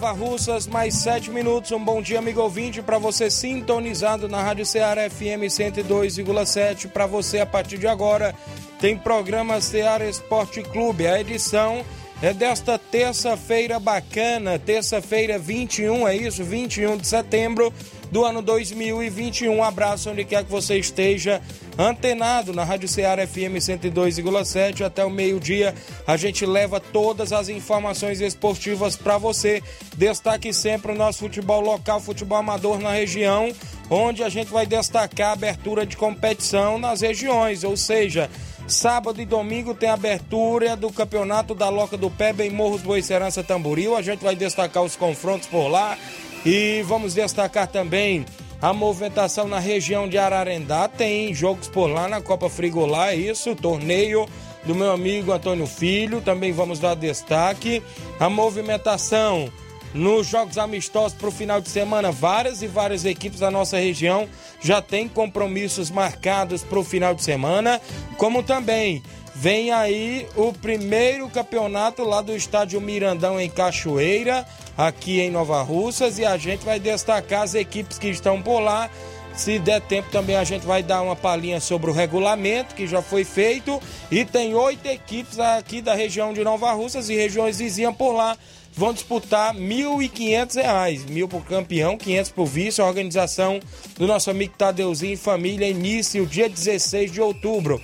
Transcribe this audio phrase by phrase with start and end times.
[0.00, 1.70] Nova Russas, mais 7 minutos.
[1.72, 6.88] Um bom dia, amigo ouvinte, para você sintonizado na Rádio Ceará FM 102,7.
[6.88, 8.34] Para você, a partir de agora,
[8.80, 11.06] tem programa Ceará Esporte Clube.
[11.06, 11.84] A edição
[12.22, 16.42] é desta terça-feira bacana, terça-feira 21, é isso?
[16.42, 17.70] 21 de setembro
[18.10, 19.54] do ano 2021.
[19.54, 21.42] Um abraço onde quer que você esteja
[21.80, 25.74] antenado na Rádio Ceará FM 102,7 até o meio-dia.
[26.06, 29.62] A gente leva todas as informações esportivas para você.
[29.96, 33.50] Destaque sempre o nosso futebol local, futebol amador na região,
[33.88, 38.28] onde a gente vai destacar a abertura de competição nas regiões, ou seja,
[38.68, 43.96] Sábado e domingo tem abertura do campeonato da Loca do Pé, em Morros Boicerança Tamboril.
[43.96, 45.98] A gente vai destacar os confrontos por lá
[46.46, 48.24] e vamos destacar também
[48.60, 50.88] a movimentação na região de Ararendá.
[50.88, 54.28] Tem jogos por lá na Copa Frigolá, é isso, torneio
[54.64, 56.20] do meu amigo Antônio Filho.
[56.20, 57.82] Também vamos dar destaque.
[58.18, 59.50] A movimentação
[59.92, 64.28] nos jogos amistosos para o final de semana, várias e várias equipes da nossa região
[64.60, 67.80] já têm compromissos marcados para o final de semana,
[68.16, 69.02] como também
[69.34, 74.46] vem aí o primeiro campeonato lá do estádio Mirandão em Cachoeira,
[74.76, 78.90] aqui em Nova Russas, e a gente vai destacar as equipes que estão por lá.
[79.34, 83.00] Se der tempo também a gente vai dar uma palhinha sobre o regulamento que já
[83.00, 83.80] foi feito
[84.10, 88.36] e tem oito equipes aqui da região de Nova Russas e regiões vizinhas por lá
[88.72, 92.80] vão disputar R$ 1.500, mil por campeão, 500 por vice.
[92.80, 93.60] A organização
[93.96, 97.80] do nosso amigo Tadeuzinho e família inicia o dia 16 de outubro.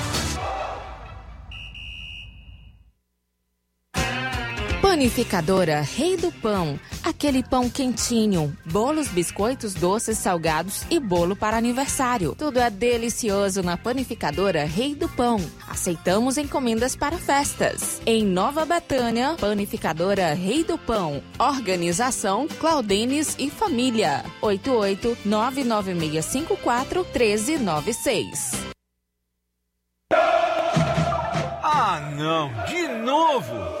[4.91, 6.77] Panificadora Rei do Pão.
[7.01, 12.35] Aquele pão quentinho, bolos, biscoitos, doces, salgados e bolo para aniversário.
[12.37, 15.39] Tudo é delicioso na Panificadora Rei do Pão.
[15.65, 18.01] Aceitamos encomendas para festas.
[18.05, 21.23] Em Nova Betânia, Panificadora Rei do Pão.
[21.39, 24.25] Organização Claudenes e Família.
[24.41, 28.51] 88 99654 1396.
[31.63, 32.51] Ah, não!
[32.65, 33.80] De novo!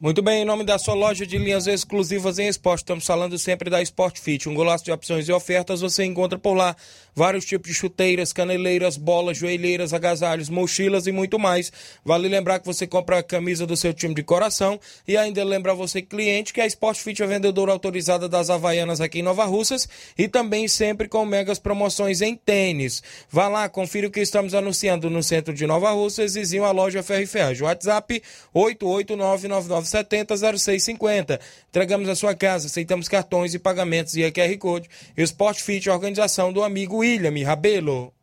[0.00, 3.70] Muito bem, em nome da sua loja de linhas exclusivas em esporte, estamos falando sempre
[3.70, 6.76] da Sport Fit, um golaço de opções e ofertas, você encontra por lá
[7.14, 11.72] vários tipos de chuteiras, caneleiras, bolas, joelheiras, agasalhos, mochilas e muito mais.
[12.04, 15.74] Vale lembrar que você compra a camisa do seu time de coração e ainda lembrar
[15.74, 19.88] você, cliente, que a Sport Fit é vendedora autorizada das Havaianas aqui em Nova Russas
[20.18, 23.02] e também sempre com megas promoções em tênis.
[23.30, 27.02] Vá lá, confira o que estamos anunciando no centro de Nova Russas, vizinho à loja
[27.02, 27.62] Ferro e.
[27.62, 28.22] WhatsApp
[28.52, 31.40] 88999 70 0650.
[31.68, 34.88] Entregamos a sua casa, aceitamos cartões e pagamentos e a QR Code.
[35.16, 35.60] E o Sport
[35.92, 38.14] organização do amigo William Rabelo.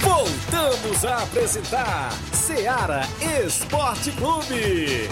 [0.00, 3.02] Voltamos a apresentar Seara
[3.46, 5.08] Esporte Clube.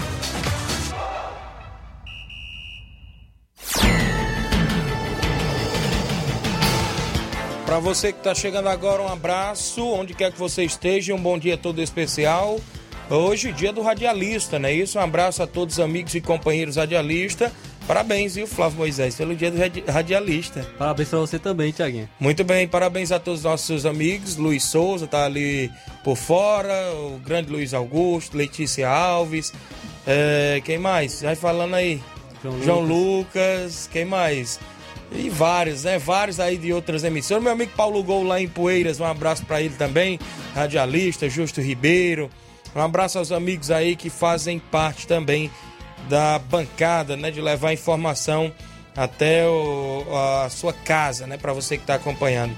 [7.65, 11.39] Para você que está chegando agora, um abraço, onde quer que você esteja, um bom
[11.39, 12.59] dia todo especial.
[13.09, 14.97] Hoje, dia do radialista, não é isso?
[14.97, 17.49] Um abraço a todos os amigos e companheiros radialistas.
[17.87, 19.57] Parabéns, viu, Flávio Moisés, pelo dia do
[19.91, 20.65] radialista.
[20.77, 22.09] Parabéns pra você também, Tiaguinho.
[22.19, 24.37] Muito bem, parabéns a todos os nossos amigos.
[24.37, 25.71] Luiz Souza tá ali
[26.03, 29.53] por fora, o grande Luiz Augusto, Letícia Alves.
[30.07, 31.21] É, quem mais?
[31.21, 32.01] Vai falando aí.
[32.41, 33.25] João, João Lucas.
[33.33, 33.89] Lucas.
[33.91, 34.59] quem mais?
[35.11, 35.99] E vários, né?
[35.99, 37.43] Vários aí de outras emissoras.
[37.43, 40.19] Meu amigo Paulo Gol lá em Poeiras, um abraço para ele também.
[40.55, 42.31] Radialista, Justo Ribeiro.
[42.75, 45.51] Um abraço aos amigos aí que fazem parte também
[46.09, 47.31] da bancada, né?
[47.31, 48.51] De levar informação
[48.95, 50.05] até o,
[50.43, 51.37] a sua casa, né?
[51.37, 52.55] Para você que está acompanhando.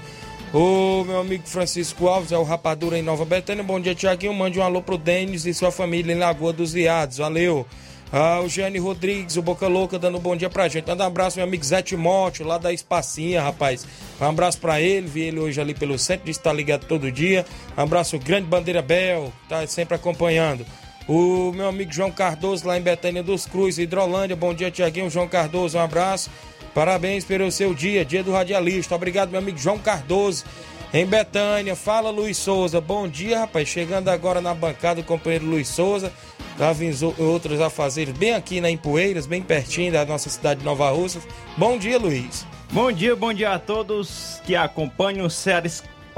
[0.52, 3.62] O meu amigo Francisco Alves, é o Rapadura em Nova Betânia.
[3.62, 4.32] Bom dia, Tiaguinho.
[4.32, 7.18] Mande um alô pro Denis e sua família em Lagoa dos Viados.
[7.18, 7.66] Valeu.
[8.10, 10.86] Ah, o Jane Rodrigues, o Boca Louca, dando um bom dia pra gente.
[10.86, 13.86] Manda um abraço, meu amigo Zé Timóteo, lá da Espacinha, rapaz.
[14.18, 17.12] Um abraço pra ele, vi ele hoje ali pelo centro, disse que tá ligado todo
[17.12, 17.44] dia.
[17.76, 20.64] Um abraço, grande Bandeira Bel, tá sempre acompanhando.
[21.08, 24.36] O meu amigo João Cardoso, lá em Betânia dos Cruz, Hidrolândia.
[24.36, 25.08] Bom dia, Tiaguinho.
[25.08, 26.28] João Cardoso, um abraço.
[26.74, 28.94] Parabéns pelo seu dia, dia do radialista.
[28.94, 30.44] Obrigado, meu amigo João Cardoso.
[30.92, 32.78] Em Betânia, fala Luiz Souza.
[32.78, 33.66] Bom dia, rapaz.
[33.68, 36.12] Chegando agora na bancada o companheiro Luiz Souza.
[36.58, 40.66] Já avisou outros a fazer bem aqui na Empoeiras, bem pertinho da nossa cidade de
[40.66, 41.20] Nova Russa.
[41.56, 42.46] Bom dia, Luiz.
[42.70, 45.66] Bom dia, bom dia a todos que acompanham o Ceará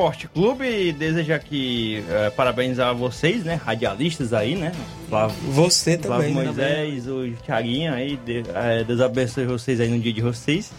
[0.00, 3.60] Esporte Clube desejo aqui eh, parabéns a vocês, né?
[3.62, 4.72] Radialistas aí, né?
[5.10, 6.44] Flávio, Você Flávio também, né?
[6.86, 10.72] Moisés, o Thiaguinho aí, de, eh, Deus abençoe vocês aí no dia de vocês.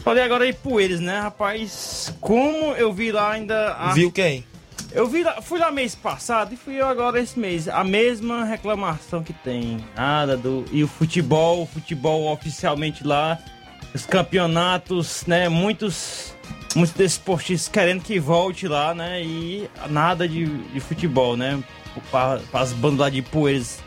[0.00, 2.12] Falei agora aí Poeiras, né, rapaz?
[2.20, 3.74] Como eu vi lá ainda.
[3.74, 4.44] a- Viu quem?
[4.90, 7.68] Eu vi lá, fui lá mês passado e fui eu agora esse mês.
[7.68, 9.78] A mesma reclamação que tem.
[9.94, 10.64] Nada do.
[10.72, 13.38] E o futebol, o futebol oficialmente lá.
[13.94, 15.48] Os campeonatos, né?
[15.48, 16.34] Muitos.
[16.74, 19.22] Muitos desportistas querendo que volte lá, né?
[19.22, 21.62] E nada de, de futebol, né?
[22.10, 23.80] Para as bandas lá de poeiras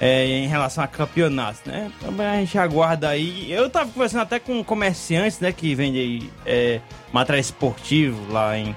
[0.00, 1.90] é, em relação a campeonatos, né?
[2.00, 3.50] Também a gente aguarda aí.
[3.50, 5.52] Eu tava conversando até com comerciantes, né?
[5.52, 6.80] Que vendem é,
[7.12, 8.76] material esportivo lá em,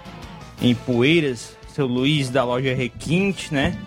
[0.62, 1.58] em Poeiras.
[1.74, 3.78] Seu Luiz da loja Requinte, né?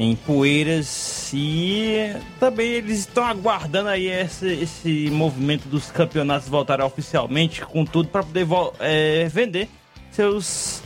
[0.00, 1.30] Em Poeiras.
[1.34, 8.08] E também eles estão aguardando aí esse, esse movimento dos campeonatos voltarem oficialmente com tudo
[8.08, 8.46] para poder
[8.80, 9.68] é, vender
[10.10, 10.82] seus,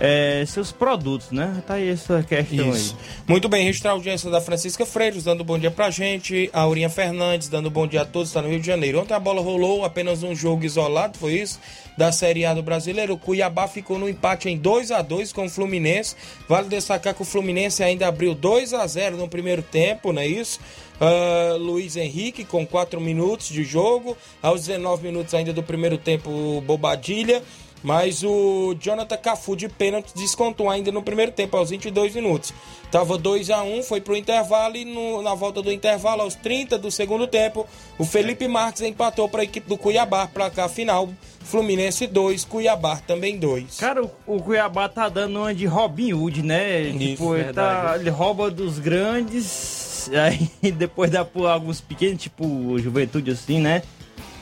[0.00, 1.62] é, seus produtos, né?
[1.66, 2.96] Tá aí essa questão Isso.
[2.98, 3.22] aí.
[3.28, 6.48] Muito bem, registrar a audiência da Francisca Freiros, dando bom dia pra gente.
[6.54, 8.98] A Aurinha Fernandes, dando bom dia a todos, está no Rio de Janeiro.
[8.98, 11.60] Ontem a bola rolou, apenas um jogo isolado, foi isso?
[11.98, 13.12] Da Série A do Brasileiro.
[13.12, 16.16] O Cuiabá ficou no empate em 2 a 2 com o Fluminense.
[16.48, 20.26] Vale destacar que o Fluminense ainda abriu 2 a 0 no primeiro tempo, não é
[20.26, 20.58] isso?
[20.98, 24.16] Ah, Luiz Henrique com 4 minutos de jogo.
[24.42, 27.42] Aos 19 minutos ainda do primeiro tempo, Bobadilha.
[27.82, 32.52] Mas o Jonathan Cafu de pênalti descontou ainda no primeiro tempo, aos 22 minutos.
[32.90, 36.76] Tava 2 a 1 foi pro intervalo e no- na volta do intervalo, aos 30
[36.76, 37.66] do segundo tempo,
[37.98, 41.08] o Felipe Marques empatou para a equipe do Cuiabá, placar final,
[41.42, 43.78] Fluminense 2, Cuiabá também 2.
[43.78, 46.82] Cara, o, o Cuiabá tá dando uma de Robin Hood, né?
[47.12, 50.10] tipo, ele, tá- ele rouba dos grandes,
[50.62, 53.82] aí depois dá por alguns pequenos, tipo Juventude assim, né?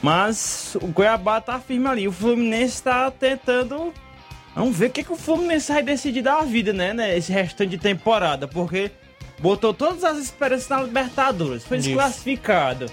[0.03, 2.09] Mas o Cuiabá tá firme ali.
[2.09, 3.93] O Fluminense tá tentando.
[4.55, 6.93] Vamos ver o que, que o Fluminense vai decidir da vida, né?
[6.93, 7.17] né?
[7.17, 8.47] Esse restante de temporada.
[8.47, 8.91] Porque
[9.39, 11.89] botou todas as esperanças na Libertadores, foi Isso.
[11.89, 12.91] desclassificado.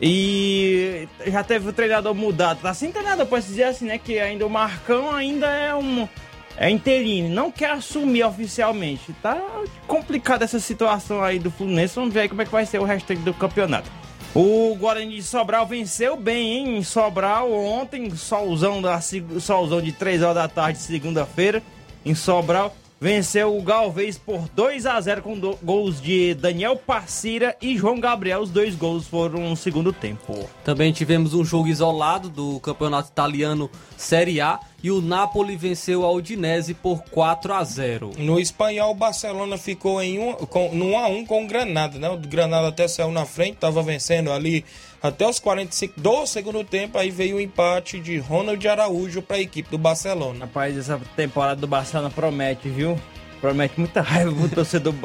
[0.00, 2.60] E já teve o treinador mudado.
[2.60, 3.98] Tá sem treinador, pode dizer assim, né?
[3.98, 6.08] Que ainda o Marcão ainda é um.
[6.56, 9.12] É interino, não quer assumir oficialmente.
[9.20, 9.40] Tá
[9.88, 11.96] complicada essa situação aí do Fluminense.
[11.96, 13.90] Vamos ver aí como é que vai ser o restante do campeonato.
[14.34, 16.78] O Guarani de Sobral venceu bem, hein?
[16.78, 21.62] Em Sobral ontem, solzão, da, solzão de 3 horas da tarde, segunda-feira.
[22.04, 22.74] Em Sobral,
[23.04, 28.40] venceu o Galvez por 2 a 0 com gols de Daniel Passira e João Gabriel.
[28.40, 30.48] Os dois gols foram no segundo tempo.
[30.64, 36.10] Também tivemos um jogo isolado do campeonato italiano Série A e o Napoli venceu a
[36.10, 38.12] Udinese por 4 a 0.
[38.16, 41.98] No espanhol, o Barcelona ficou em um, com, no 1 a 1 com o Granada,
[41.98, 42.08] né?
[42.08, 44.64] O Granada até saiu na frente, estava vencendo ali
[45.04, 49.40] até os 45 do segundo tempo, aí veio o empate de Ronald Araújo para a
[49.40, 50.46] equipe do Barcelona.
[50.46, 52.98] Rapaz, essa temporada do Barcelona promete, viu?
[53.38, 54.94] Promete muita raiva pro torcedor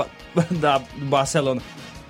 [0.96, 1.62] do Barcelona.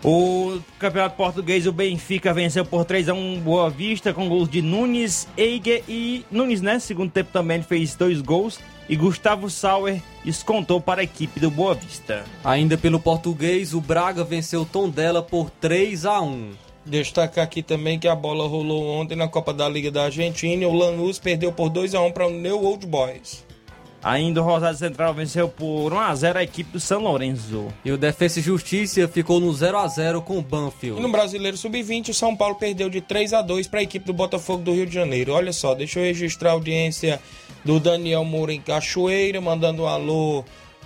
[0.04, 5.84] O campeonato português, o Benfica venceu por 3x1 Boa Vista com gols de Nunes, Eiger
[5.90, 6.78] e Nunes, né?
[6.78, 8.60] Segundo tempo também ele fez dois gols.
[8.88, 12.24] E Gustavo Sauer descontou para a equipe do Boa Vista.
[12.44, 16.69] Ainda pelo português, o Braga venceu o Tondela por 3 a 1.
[16.90, 20.66] Destacar aqui também que a bola rolou ontem na Copa da Liga da Argentina e
[20.66, 23.46] o Lanús perdeu por 2 a 1 para o New Old Boys.
[24.02, 27.68] Ainda o Rosário Central venceu por 1x0 a equipe do São Lourenço.
[27.84, 31.02] E o Defensa e Justiça ficou no 0 a 0 com o E Banfield.
[31.02, 34.14] no Brasileiro Sub-20, o São Paulo perdeu de 3 a 2 para a equipe do
[34.14, 35.34] Botafogo do Rio de Janeiro.
[35.34, 37.20] Olha só, deixa eu registrar a audiência
[37.64, 40.46] do Daniel Moura em Cachoeira, mandando um alô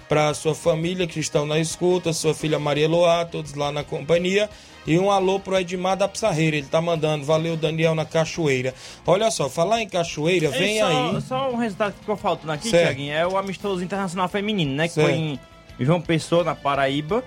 [0.09, 4.49] para sua família que estão na escuta, sua filha Maria Loá, todos lá na companhia.
[4.85, 8.73] E um alô pro Edmar da Pissarreira, ele tá mandando, valeu Daniel na Cachoeira.
[9.05, 11.21] Olha só, falar em Cachoeira, vem Ei, só, aí.
[11.21, 12.69] Só um resultado que ficou faltando aqui.
[12.69, 14.87] Tiaguinho, é o amistoso internacional feminino, né?
[14.87, 15.07] Que Certo.
[15.07, 15.39] foi em
[15.79, 17.23] João Pessoa, na Paraíba.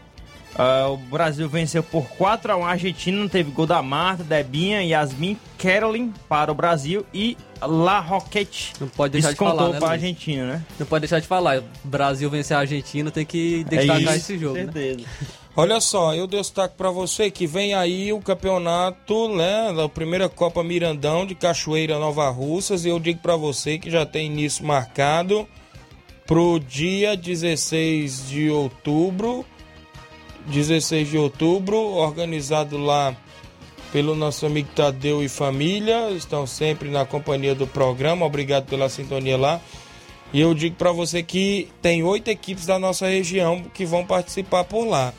[0.58, 5.36] Ah, o Brasil venceu por 4x1 a Argentina, não teve gol da Marta, Debinha, Yasmin,
[5.58, 9.92] Carolyn para o Brasil e La Roquette Não pode deixar de falar, né, para a?
[9.92, 10.64] Argentina, né?
[10.78, 11.62] Não pode deixar de falar.
[11.84, 14.64] Brasil vencer a Argentina, tem que destacar isso, esse jogo, né?
[14.64, 15.04] certeza.
[15.58, 20.62] Olha só, eu destaco para você que vem aí o campeonato, né, da primeira Copa
[20.62, 25.48] Mirandão de Cachoeira Nova Russas e eu digo para você que já tem início marcado
[26.26, 29.46] pro dia 16 de outubro,
[30.46, 33.16] 16 de outubro, organizado lá
[33.92, 39.36] pelo nosso amigo Tadeu e família, estão sempre na companhia do programa, obrigado pela sintonia
[39.36, 39.60] lá.
[40.32, 44.64] E eu digo para você que tem oito equipes da nossa região que vão participar
[44.64, 45.12] por lá.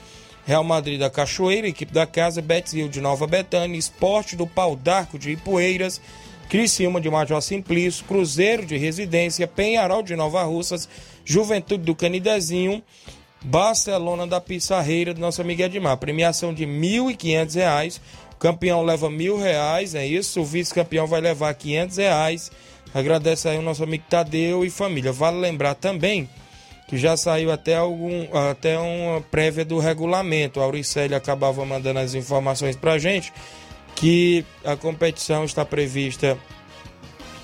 [0.46, 4.76] Real Madrid da Cachoeira, equipe da casa, Betis Rio de Nova Betânia, Esporte do Pau
[4.76, 6.00] d'Arco de Ipueiras,
[6.50, 10.88] Criciúma de Major Simplício, Cruzeiro de Residência, Penharol de Nova Russas,
[11.26, 12.82] Juventude do Canidezinho,
[13.44, 15.98] Barcelona da Pissarreira do nosso amigo Edmar.
[15.98, 18.02] Premiação de 1.500 reais.
[18.34, 20.42] O campeão leva mil reais, é isso.
[20.42, 22.52] O vice-campeão vai levar 500 reais.
[22.94, 25.12] Agradece aí o nosso amigo Tadeu e família.
[25.12, 26.30] Vale lembrar também
[26.88, 30.60] que já saiu até algum até uma prévia do regulamento.
[30.60, 33.34] A Auricélia acabava mandando as informações pra gente
[33.96, 36.38] que a competição está prevista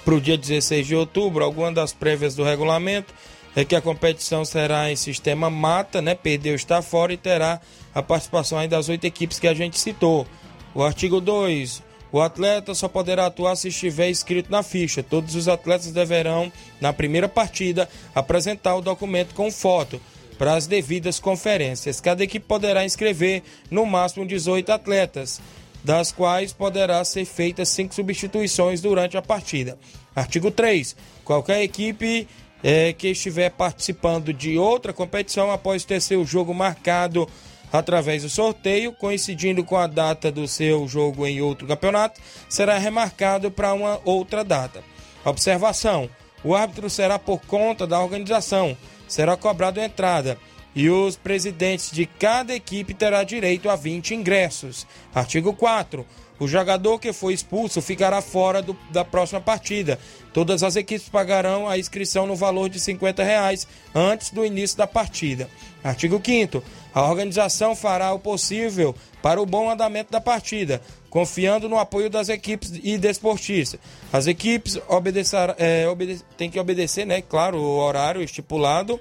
[0.05, 1.43] para o dia 16 de outubro.
[1.43, 3.13] Alguma das prévias do regulamento
[3.55, 6.15] é que a competição será em sistema mata, né?
[6.15, 7.61] Perdeu está fora e terá
[7.93, 10.25] a participação aí das oito equipes que a gente citou.
[10.73, 11.83] O artigo 2.
[12.11, 15.01] O atleta só poderá atuar se estiver escrito na ficha.
[15.01, 19.99] Todos os atletas deverão, na primeira partida, apresentar o documento com foto
[20.37, 21.99] para as devidas conferências.
[21.99, 25.41] Cada equipe poderá inscrever no máximo 18 atletas,
[25.83, 29.77] das quais poderá ser feitas cinco substituições durante a partida.
[30.15, 30.95] Artigo 3.
[31.25, 32.27] Qualquer equipe
[32.63, 37.27] eh, que estiver participando de outra competição após ter seu jogo marcado
[37.71, 43.51] através do sorteio, coincidindo com a data do seu jogo em outro campeonato, será remarcado
[43.51, 44.83] para uma outra data.
[45.25, 46.09] Observação:
[46.43, 48.77] o árbitro será por conta da organização,
[49.07, 50.37] será cobrado entrada
[50.75, 54.87] e os presidentes de cada equipe terá direito a 20 ingressos.
[55.13, 56.05] Artigo 4.
[56.43, 59.97] O jogador que foi expulso ficará fora do- da próxima partida.
[60.33, 64.85] Todas as equipes pagarão a inscrição no valor de 50 reais antes do início da
[64.87, 65.49] partida.
[65.83, 71.79] Artigo 5 A organização fará o possível para o bom andamento da partida, confiando no
[71.79, 73.79] apoio das equipes e desportistas.
[74.11, 78.99] As equipes obedecer, é, obede- têm que obedecer, né, claro, o horário estipulado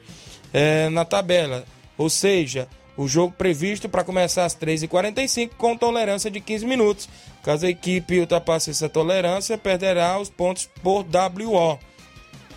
[0.55, 1.65] é, na tabela.
[1.99, 7.09] Ou seja, o jogo previsto para começar às 3h45 com tolerância de 15 minutos.
[7.43, 11.79] Caso a equipe ultrapasse essa tolerância, perderá os pontos por WO.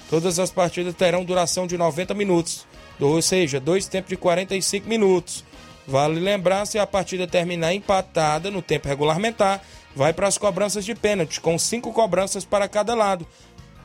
[0.09, 2.65] Todas as partidas terão duração de 90 minutos,
[2.99, 5.43] ou seja, dois tempos de 45 minutos.
[5.87, 9.61] Vale lembrar, se a partida terminar empatada no tempo regulamentar,
[9.95, 13.25] vai para as cobranças de pênalti, com cinco cobranças para cada lado.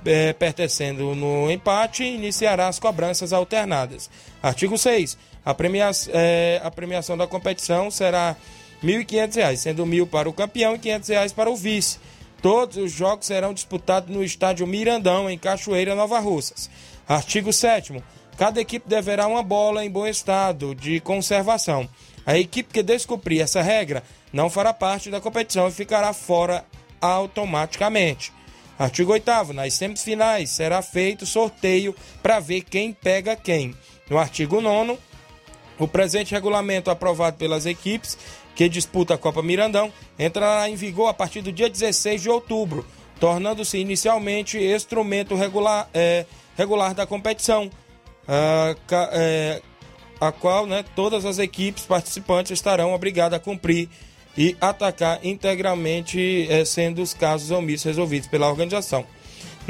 [0.05, 4.09] É, pertencendo no empate, iniciará as cobranças alternadas.
[4.43, 5.19] Artigo 6.
[5.45, 8.37] A, premia é, a premiação da competição será
[8.83, 11.99] R$ 1.500, sendo mil para o campeão e R$ 500 para o vice.
[12.43, 16.71] Todos os jogos serão disputados no estádio Mirandão, em Cachoeira, Nova Russas.
[17.07, 18.03] Artigo 7.
[18.37, 21.89] Cada equipe deverá uma bola em bom estado de conservação.
[22.25, 26.65] A equipe que descumprir essa regra não fará parte da competição e ficará fora
[27.01, 28.33] automaticamente.
[28.79, 33.75] Artigo 8 nas semifinais será feito sorteio para ver quem pega quem.
[34.09, 34.97] No artigo 9
[35.81, 38.17] o presente regulamento aprovado pelas equipes
[38.55, 42.87] que disputa a Copa Mirandão entrará em vigor a partir do dia 16 de outubro,
[43.19, 47.71] tornando-se inicialmente instrumento regular, é, regular da competição,
[48.29, 48.77] a,
[49.13, 49.63] é,
[50.21, 53.89] a qual né, todas as equipes participantes estarão obrigadas a cumprir
[54.37, 59.07] e atacar integralmente, é, sendo os casos omissos resolvidos pela organização.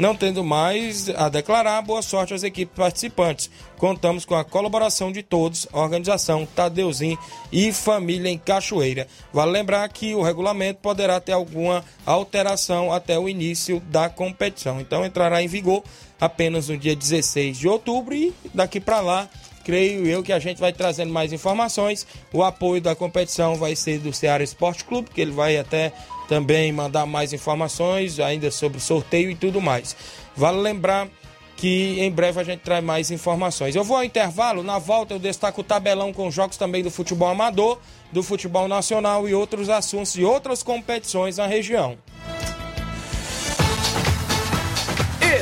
[0.01, 3.51] Não tendo mais a declarar, boa sorte às equipes participantes.
[3.77, 7.19] Contamos com a colaboração de todos, organização Tadeuzinho
[7.51, 9.05] e família em Cachoeira.
[9.31, 14.81] Vale lembrar que o regulamento poderá ter alguma alteração até o início da competição.
[14.81, 15.83] Então entrará em vigor
[16.19, 19.29] apenas no dia 16 de outubro e daqui para lá
[19.63, 22.07] creio eu que a gente vai trazendo mais informações.
[22.33, 25.93] O apoio da competição vai ser do Ceará Esporte Clube, que ele vai até
[26.31, 29.97] também mandar mais informações ainda sobre o sorteio e tudo mais.
[30.33, 31.09] Vale lembrar
[31.57, 33.75] que em breve a gente traz mais informações.
[33.75, 37.27] Eu vou ao intervalo, na volta eu destaco o tabelão com jogos também do futebol
[37.27, 37.79] amador,
[38.13, 41.97] do futebol nacional e outros assuntos e outras competições na região.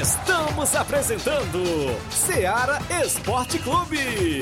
[0.02, 1.62] Estamos apresentando
[2.10, 4.42] Seara Esporte Clube.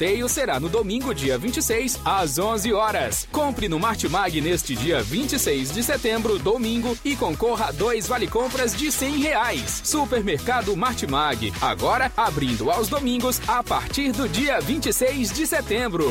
[0.00, 3.28] sorteio será no domingo, dia 26, às 11 horas.
[3.30, 8.90] Compre no Martimag neste dia 26 de setembro, domingo, e concorra a dois vale-compras de
[8.90, 9.82] 100 reais.
[9.84, 16.06] Supermercado Martimag, agora abrindo aos domingos a partir do dia 26 de setembro.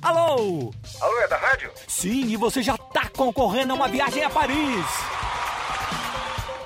[0.00, 0.72] Alô?
[1.02, 1.70] Alô, é da rádio?
[1.86, 5.21] Sim, e você já tá concorrendo a uma viagem a Paris.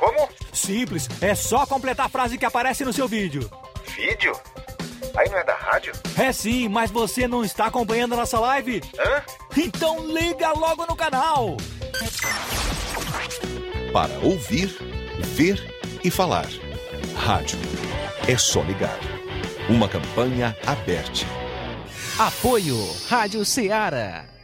[0.07, 0.29] Como?
[0.53, 3.51] Simples, é só completar a frase que aparece no seu vídeo.
[3.97, 4.33] Vídeo?
[5.16, 5.92] Aí não é da rádio?
[6.16, 8.83] É sim, mas você não está acompanhando a nossa live?
[8.99, 9.23] Hã?
[9.57, 11.57] Então liga logo no canal!
[13.92, 14.77] Para ouvir,
[15.35, 16.47] ver e falar.
[17.16, 17.59] Rádio.
[18.29, 18.99] É só ligar.
[19.69, 21.27] Uma campanha aberta.
[22.16, 22.77] Apoio
[23.09, 24.36] Rádio Ceará.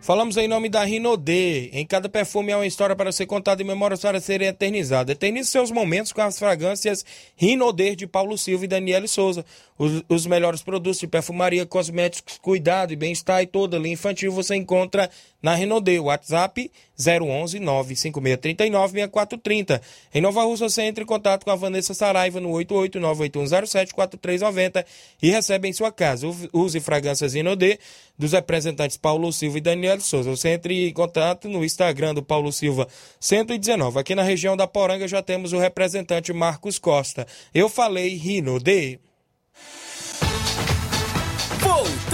[0.00, 1.70] Falamos em nome da Rinodê.
[1.72, 5.14] Em cada perfume há uma história para ser contada e memórias para serem eternizadas.
[5.14, 7.04] Eternize seus momentos com as fragrâncias
[7.36, 9.44] Rinodê de Paulo Silva e Daniele Souza.
[9.78, 14.54] Os, os, melhores produtos de perfumaria, cosméticos, cuidado e bem-estar e toda linha infantil você
[14.54, 15.10] encontra
[15.44, 15.98] na Rinodê.
[15.98, 19.82] WhatsApp 011 95639 6430.
[20.14, 24.86] Em Nova Rússia você entra em contato com a Vanessa Saraiva no 88981074390
[25.22, 26.26] e recebe em sua casa.
[26.50, 27.78] Use fragrâncias Rinodê
[28.18, 30.30] dos representantes Paulo Silva e Daniel Souza.
[30.30, 32.88] Você entre em contato no Instagram do Paulo Silva
[33.20, 33.98] 119.
[33.98, 37.26] Aqui na região da Poranga já temos o representante Marcos Costa.
[37.52, 38.98] Eu falei Rinodê.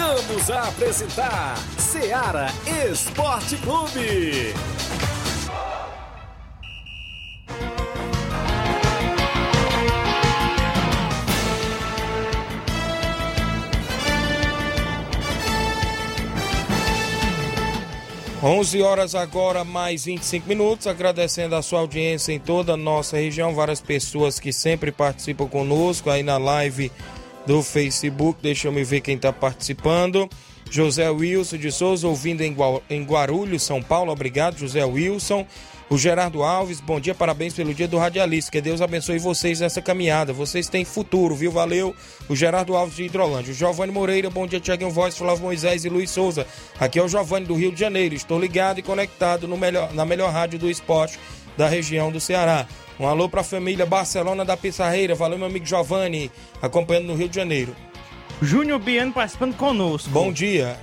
[0.00, 2.46] Voltamos a apresentar Seara
[2.90, 4.54] Esporte Clube.
[18.42, 20.86] 11 horas agora, mais 25 minutos.
[20.86, 23.54] Agradecendo a sua audiência em toda a nossa região.
[23.54, 26.90] Várias pessoas que sempre participam conosco aí na live
[27.50, 28.38] do Facebook.
[28.40, 30.30] Deixa eu me ver quem está participando.
[30.70, 34.12] José Wilson de Souza, ouvindo em Guarulhos, São Paulo.
[34.12, 35.44] Obrigado, José Wilson.
[35.90, 38.52] O Gerardo Alves, bom dia, parabéns pelo dia do radialista.
[38.52, 40.32] Que Deus abençoe vocês nessa caminhada.
[40.32, 41.50] Vocês têm futuro, viu?
[41.50, 41.92] Valeu.
[42.28, 43.50] O Gerardo Alves de Hidrolândia.
[43.50, 46.46] O Giovanni Moreira, bom dia, Tiaguinho Voz, Flávio Moisés e Luiz Souza.
[46.78, 48.14] Aqui é o Giovanni do Rio de Janeiro.
[48.14, 51.18] Estou ligado e conectado no melhor, na melhor rádio do esporte
[51.61, 52.66] da região do Ceará.
[52.99, 55.14] Um alô para a família Barcelona da Pissarreira.
[55.14, 56.31] Valeu, meu amigo Giovanni,
[56.62, 57.77] acompanhando no Rio de Janeiro.
[58.40, 60.09] Júnior Biano participando conosco.
[60.09, 60.75] Bom dia.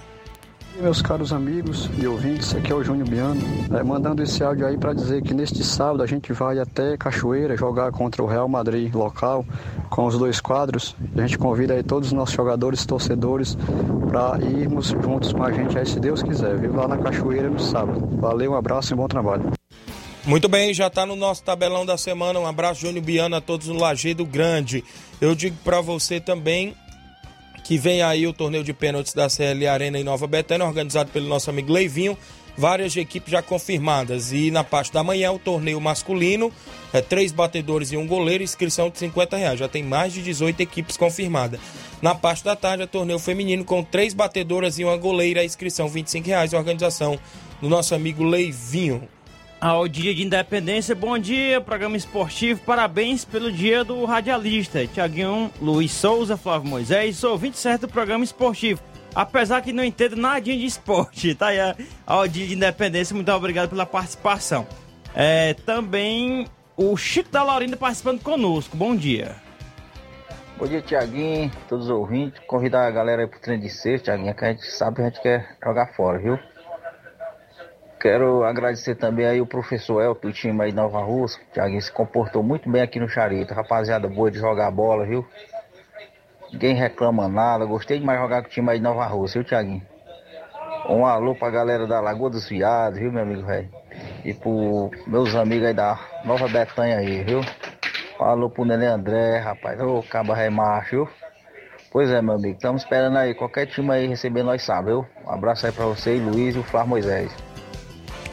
[0.79, 3.41] Meus caros amigos e ouvintes, aqui é o Júnior Biano,
[3.75, 7.57] é, mandando esse áudio aí para dizer que neste sábado a gente vai até Cachoeira
[7.57, 9.43] jogar contra o Real Madrid local,
[9.89, 10.95] com os dois quadros.
[11.15, 13.57] A gente convida aí todos os nossos jogadores e torcedores
[14.07, 16.75] para irmos juntos com a gente aí, se Deus quiser, viu?
[16.75, 18.07] Lá na Cachoeira no sábado.
[18.21, 19.56] Valeu, um abraço e um bom trabalho.
[20.27, 22.37] Muito bem, já está no nosso tabelão da semana.
[22.37, 24.83] Um abraço, Júnior Biano, a todos no Lajeado Grande.
[25.21, 26.75] Eu digo para você também
[27.63, 31.29] que vem aí o torneio de pênaltis da CL Arena em Nova Betânia, organizado pelo
[31.29, 32.17] nosso amigo Leivinho.
[32.57, 34.33] Várias equipes já confirmadas.
[34.33, 36.51] E na parte da manhã, o torneio masculino,
[36.91, 39.57] é, três batedores e um goleiro, inscrição de 50 reais.
[39.57, 41.57] Já tem mais de 18 equipes confirmadas.
[42.01, 46.27] Na parte da tarde, o torneio feminino com três batedoras e uma goleira, inscrição 25
[46.27, 46.51] reais.
[46.51, 47.17] Organização
[47.61, 49.07] do nosso amigo Leivinho
[49.59, 50.95] ao Dia de Independência.
[50.95, 52.61] Bom dia, programa esportivo.
[52.61, 54.85] Parabéns pelo dia do radialista.
[54.85, 58.81] Tiaguinho Luiz Souza, Flávio Moisés, sou ouvinte certo do programa esportivo.
[59.15, 61.57] Apesar que não entendo nada de esporte, tá aí
[62.05, 63.15] ao Dia de Independência.
[63.15, 64.67] Muito obrigado pela participação.
[65.15, 68.77] É, também o Chico da Laurinda participando conosco.
[68.77, 69.35] Bom dia.
[70.57, 72.39] Bom dia, Tiaguinho, todos os ouvintes.
[72.47, 75.05] Convidar a galera aí pro treino de sexta, Tiaguinho, que a gente sabe que a
[75.05, 76.39] gente quer jogar fora, viu?
[77.99, 81.41] Quero agradecer também aí o professor Elton, o time aí de Nova Rússia.
[81.51, 83.53] Thiaguinho se comportou muito bem aqui no Charito.
[83.53, 85.25] Rapaziada boa de jogar bola, viu?
[86.51, 87.65] Ninguém reclama nada.
[87.65, 89.81] Gostei demais de jogar com o time aí de Nova Rússia, viu, Thiaguinho?
[90.87, 93.69] Um alô pra galera da Lagoa dos Viados, viu, meu amigo velho?
[94.23, 97.41] E pro meus amigos aí da Nova Betânia aí, viu?
[98.19, 99.81] Um alô pro Nenê André, rapaz.
[99.81, 101.09] Ô, caba remacho, viu?
[101.91, 102.55] Pois é, meu amigo.
[102.55, 103.33] Estamos esperando aí.
[103.33, 105.05] Qualquer time aí receber nós sabe, viu?
[105.25, 107.46] Um abraço aí pra você, Luiz e o Flávio Moisés.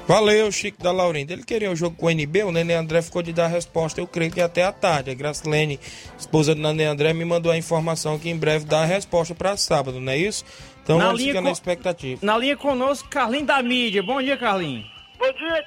[0.07, 1.33] Valeu, Chico da Laurinda.
[1.33, 4.01] Ele queria o jogo com o NB, o Nenê André ficou de dar a resposta,
[4.03, 5.11] eu creio que até a tarde.
[5.11, 5.81] A Gracilene,
[6.19, 9.57] esposa do Nenê André, me mandou a informação que em breve dá a resposta para
[9.57, 10.45] sábado, não é isso?
[10.83, 11.45] Então na vamos linha ficar com...
[11.47, 12.21] na expectativa.
[12.23, 14.03] Na linha conosco, Carlinho da Mídia.
[14.03, 14.85] Bom dia, Carlinho.
[15.19, 15.65] Bom dia,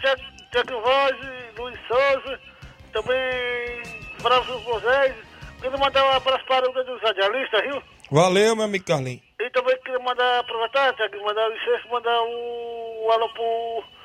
[0.52, 1.16] Tiago Voz,
[1.58, 2.40] Luiz Souza,
[2.94, 3.82] também
[4.20, 5.16] Francisco Moisés.
[5.60, 7.82] Quero mandar um abraço para o dos radialistas, viu?
[8.12, 9.20] Valeu, meu amigo Carlinho.
[9.40, 13.97] E também queria mandar, aproveitar, Tiago, mandar licença, mandar um alô pro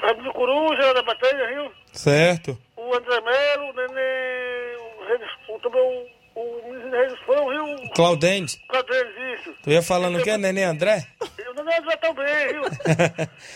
[0.00, 1.72] Raimundo Coruja, da Batalha, viu?
[1.92, 2.58] Certo.
[2.76, 4.76] O André Melo, o Nenê,
[5.48, 5.80] o, também
[6.34, 7.90] o, o menino Reis Fão, viu?
[7.94, 8.58] Claudentes.
[8.68, 9.54] Claudentes, isso.
[9.62, 11.06] Tu ia falando o que, Nenê André?
[11.20, 12.62] O Nenê André também, viu?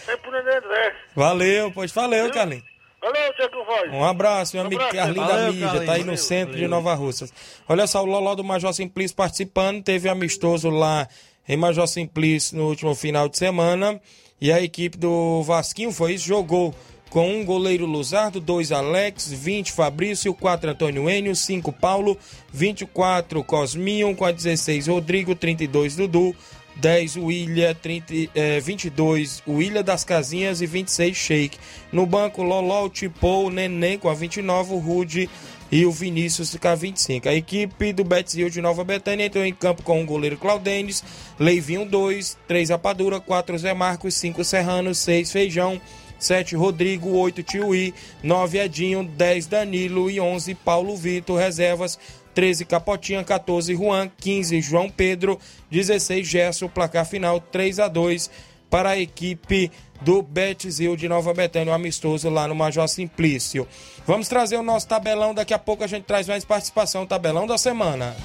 [0.09, 0.95] é pro Nenê André.
[1.15, 2.73] Valeu, pois valeu, Carlinhos.
[3.01, 3.93] Valeu, Tiago Voz.
[3.93, 6.65] Um abraço, meu amigo abraço, Carlinhos valeu, da Mídia, Carlinhos, tá aí no centro valeu.
[6.65, 7.33] de Nova Russas.
[7.69, 11.09] Olha só, o Loló do Major Simplício participando, teve amistoso lá
[11.49, 14.01] em Major Simplício no último final de semana.
[14.43, 16.75] E a equipe do Vasquinho foi isso, jogou
[17.11, 22.19] com um goleiro Luzardo, dois Alex, 20 Fabrício, 4 Antônio Enio, 5 Paulo,
[22.53, 26.35] 24 Cosminho, com a 16 Rodrigo, 32 Dudu,
[26.75, 31.59] 10 William, 30, eh, 22 William das Casinhas e 26 Sheik.
[31.93, 35.31] No banco, Loló, Tipou, Neném com a 29, o Rude
[35.73, 37.27] e o Vinícius com a 25.
[37.27, 41.03] A equipe do Betzil de Nova Betânia entrou em campo com o goleiro Claudênis,
[41.41, 45.81] Leivinho 2, 3 Rapadura, 4 Zé Marcos, 5 Serrano, 6 Feijão,
[46.19, 51.99] 7 Rodrigo, 8 Tiuí, 9 Edinho, 10 Danilo e 11 Paulo Vitor, reservas
[52.35, 55.39] 13 Capotinha, 14 Juan, 15 João Pedro,
[55.71, 58.31] 16 Gerson, placar final 3 a 2
[58.73, 63.69] para a equipe do Betzil de Nova Betânia, um amistoso lá no Major Simplício.
[64.07, 67.59] Vamos trazer o nosso tabelão, daqui a pouco a gente traz mais participação, tabelão da
[67.59, 68.17] semana.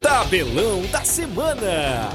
[0.00, 2.10] Tabelão da semana.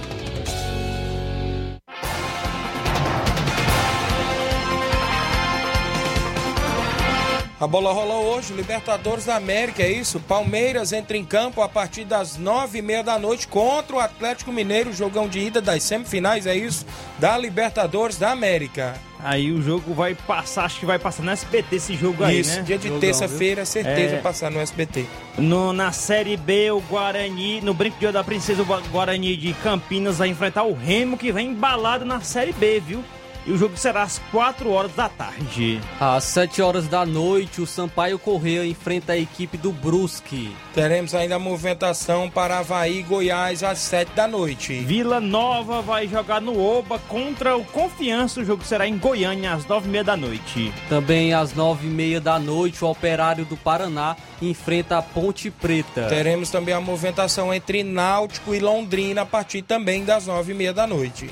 [7.59, 10.17] A bola rola hoje, Libertadores da América, é isso?
[10.21, 14.49] Palmeiras entra em campo a partir das nove e meia da noite contra o Atlético
[14.49, 16.85] Mineiro, jogão de ida das semifinais, é isso?
[17.19, 18.95] Da Libertadores da América.
[19.21, 22.55] Aí o jogo vai passar, acho que vai passar no SBT esse jogo aí, isso,
[22.55, 22.61] né?
[22.61, 24.19] dia de terça-feira, certeza É.
[24.21, 25.05] passar no SBT.
[25.37, 29.51] No, na Série B, o Guarani, no Brinco de Ouro da Princesa, o Guarani de
[29.55, 33.03] Campinas vai enfrentar o Remo, que vem embalado na Série B, viu?
[33.49, 35.81] E o jogo será às 4 horas da tarde.
[35.99, 40.55] Às 7 horas da noite, o Sampaio Correia enfrenta a equipe do Brusque.
[40.71, 44.81] Teremos ainda a movimentação para Havaí e Goiás às 7 da noite.
[44.81, 48.39] Vila Nova vai jogar no Oba contra o Confiança.
[48.39, 50.71] O jogo será em Goiânia às 9h30 da noite.
[50.87, 56.05] Também às 9h30 da noite, o Operário do Paraná enfrenta a Ponte Preta.
[56.07, 61.31] Teremos também a movimentação entre Náutico e Londrina a partir também das 9h30 da noite.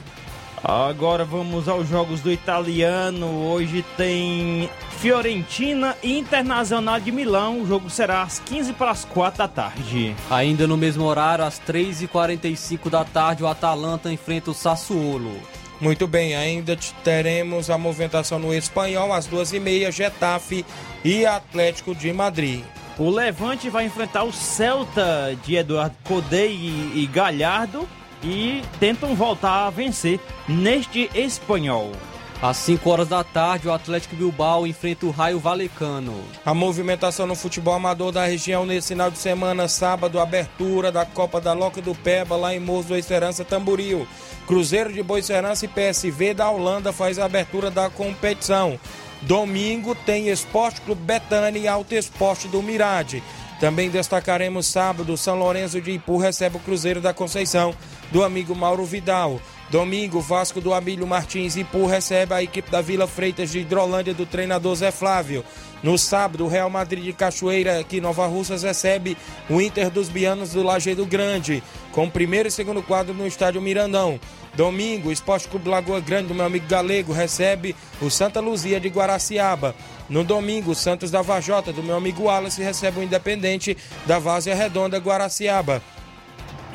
[0.63, 3.27] Agora vamos aos jogos do italiano.
[3.47, 7.61] Hoje tem Fiorentina e Internacional de Milão.
[7.61, 10.15] O jogo será às 15 para as 4 da tarde.
[10.29, 15.35] Ainda no mesmo horário, às 3h45 da tarde, o Atalanta enfrenta o Sassuolo.
[15.79, 20.65] Muito bem, ainda teremos a movimentação no espanhol às 2h30, Getafe
[21.05, 22.63] e Atlético de Madrid.
[22.97, 27.87] O Levante vai enfrentar o Celta de Eduardo Codei e, e Galhardo
[28.23, 31.91] e tentam voltar a vencer neste espanhol.
[32.39, 36.23] Às 5 horas da tarde, o Atlético Bilbao enfrenta o Raio Valecano.
[36.45, 41.41] A movimentação no futebol amador da região nesse final de semana, sábado, abertura da Copa
[41.41, 44.07] da Loca do Peba, lá em Morro do Esperança Tamboril.
[44.45, 48.79] Cruzeiro de Boa Esperança e PSV da Holanda faz a abertura da competição.
[49.23, 53.23] Domingo tem Esporte Clube Betânia e Alto Esporte do Mirade.
[53.59, 57.73] Também destacaremos sábado, São Lourenço de Ipu recebe o Cruzeiro da Conceição
[58.11, 59.41] do amigo Mauro Vidal.
[59.69, 64.25] Domingo, Vasco do Amílio Martins Ipu recebe a equipe da Vila Freitas de Hidrolândia do
[64.25, 65.43] treinador Zé Flávio.
[65.83, 69.17] No sábado, o Real Madrid de Cachoeira, aqui em Nova Russas, recebe
[69.49, 71.61] o Inter dos Bianos do Lajeado Grande,
[71.91, 74.19] com o primeiro e segundo quadro no estádio Mirandão.
[74.55, 78.89] Domingo, o Esporte Clube Lagoa Grande, do meu amigo Galego, recebe o Santa Luzia de
[78.89, 79.75] Guaraciaba.
[80.09, 84.55] No domingo, o Santos da Vajota, do meu amigo Wallace, recebe o Independente da Várzea
[84.55, 85.81] Redonda, Guaraciaba.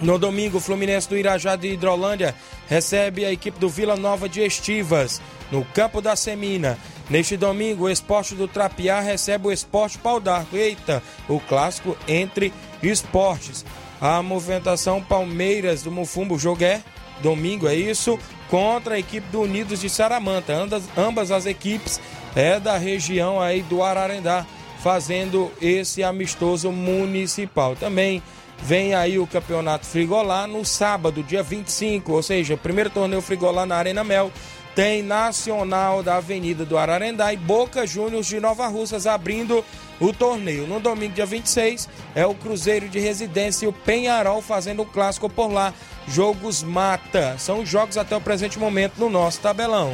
[0.03, 2.35] No domingo, o Fluminense do Irajá de Hidrolândia
[2.67, 6.77] recebe a equipe do Vila Nova de Estivas, no campo da Semina.
[7.09, 10.57] Neste domingo, o Esporte do Trapiá recebe o Esporte Pau d'Arco.
[10.57, 13.65] Eita, o clássico entre esportes.
[14.01, 16.83] A movimentação Palmeiras do Mufumbo Jogué,
[17.23, 18.19] domingo é isso,
[18.51, 20.53] contra a equipe do Unidos de Saramanta.
[20.53, 22.01] Ambas, ambas as equipes
[22.35, 24.45] é da região aí do Ararendá,
[24.83, 27.77] fazendo esse amistoso municipal.
[27.77, 28.21] Também
[28.63, 33.77] vem aí o campeonato Frigolá no sábado, dia 25, ou seja, primeiro torneio Frigolá na
[33.77, 34.31] Arena Mel.
[34.75, 39.63] Tem Nacional da Avenida do Ararendá e Boca Juniors de Nova Russas abrindo
[40.01, 40.67] o torneio.
[40.67, 45.29] No domingo, dia 26, é o Cruzeiro de Residência e o Penharol fazendo o clássico
[45.29, 45.75] por lá.
[46.09, 47.37] Jogos mata.
[47.39, 49.93] São jogos até o presente momento no nosso tabelão.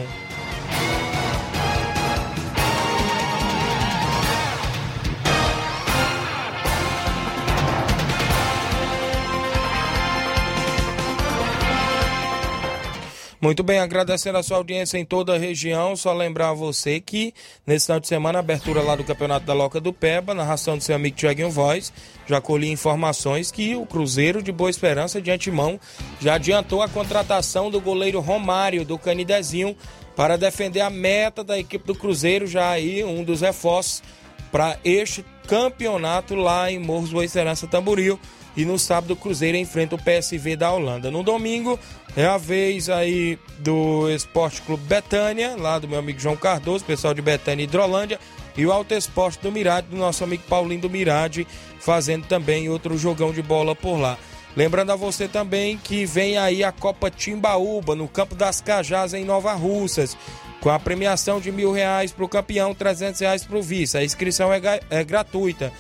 [13.40, 15.94] Muito bem, agradecendo a sua audiência em toda a região.
[15.94, 17.33] Só lembrar a você que
[17.64, 20.96] nesse final de semana, abertura lá do Campeonato da Loca do Peba, narração do seu
[20.96, 21.92] amigo Tiaguinho Voz.
[22.27, 25.79] Já colhi informações que o Cruzeiro de Boa Esperança, de antemão,
[26.20, 29.77] já adiantou a contratação do goleiro Romário, do Canidezinho,
[30.16, 34.03] para defender a meta da equipe do Cruzeiro, já aí um dos reforços
[34.51, 38.18] para este campeonato lá em Morros Boa Esperança Tamboril.
[38.57, 41.12] E no sábado o Cruzeiro enfrenta o PSV da Holanda.
[41.12, 41.79] No domingo
[42.16, 47.14] é a vez aí do Esporte Clube Betânia, lá do meu amigo João Cardoso, pessoal
[47.14, 48.18] de Betânia e Hidrolândia.
[48.56, 51.46] E o Alto Esporte do Mirade, do nosso amigo Paulinho do Mirade,
[51.78, 54.18] fazendo também outro jogão de bola por lá.
[54.56, 59.24] Lembrando a você também que vem aí a Copa Timbaúba, no Campo das Cajás, em
[59.24, 60.16] Nova Russas,
[60.60, 63.96] com a premiação de mil reais para o campeão, trezentos reais para o vice.
[63.96, 65.72] A inscrição é, é gratuita.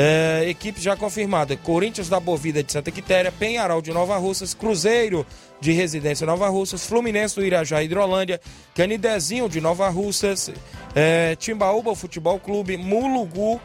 [0.00, 5.26] É, equipe já confirmada: Corinthians da Bovida de Santa Quitéria, Penharol de Nova Russas, Cruzeiro
[5.60, 8.40] de Residência Nova Russas, Fluminense do Irajá Hidrolândia,
[8.76, 10.52] Canidezinho de Nova Russas,
[10.94, 13.60] é, Timbaúba Futebol Clube, Mulugu.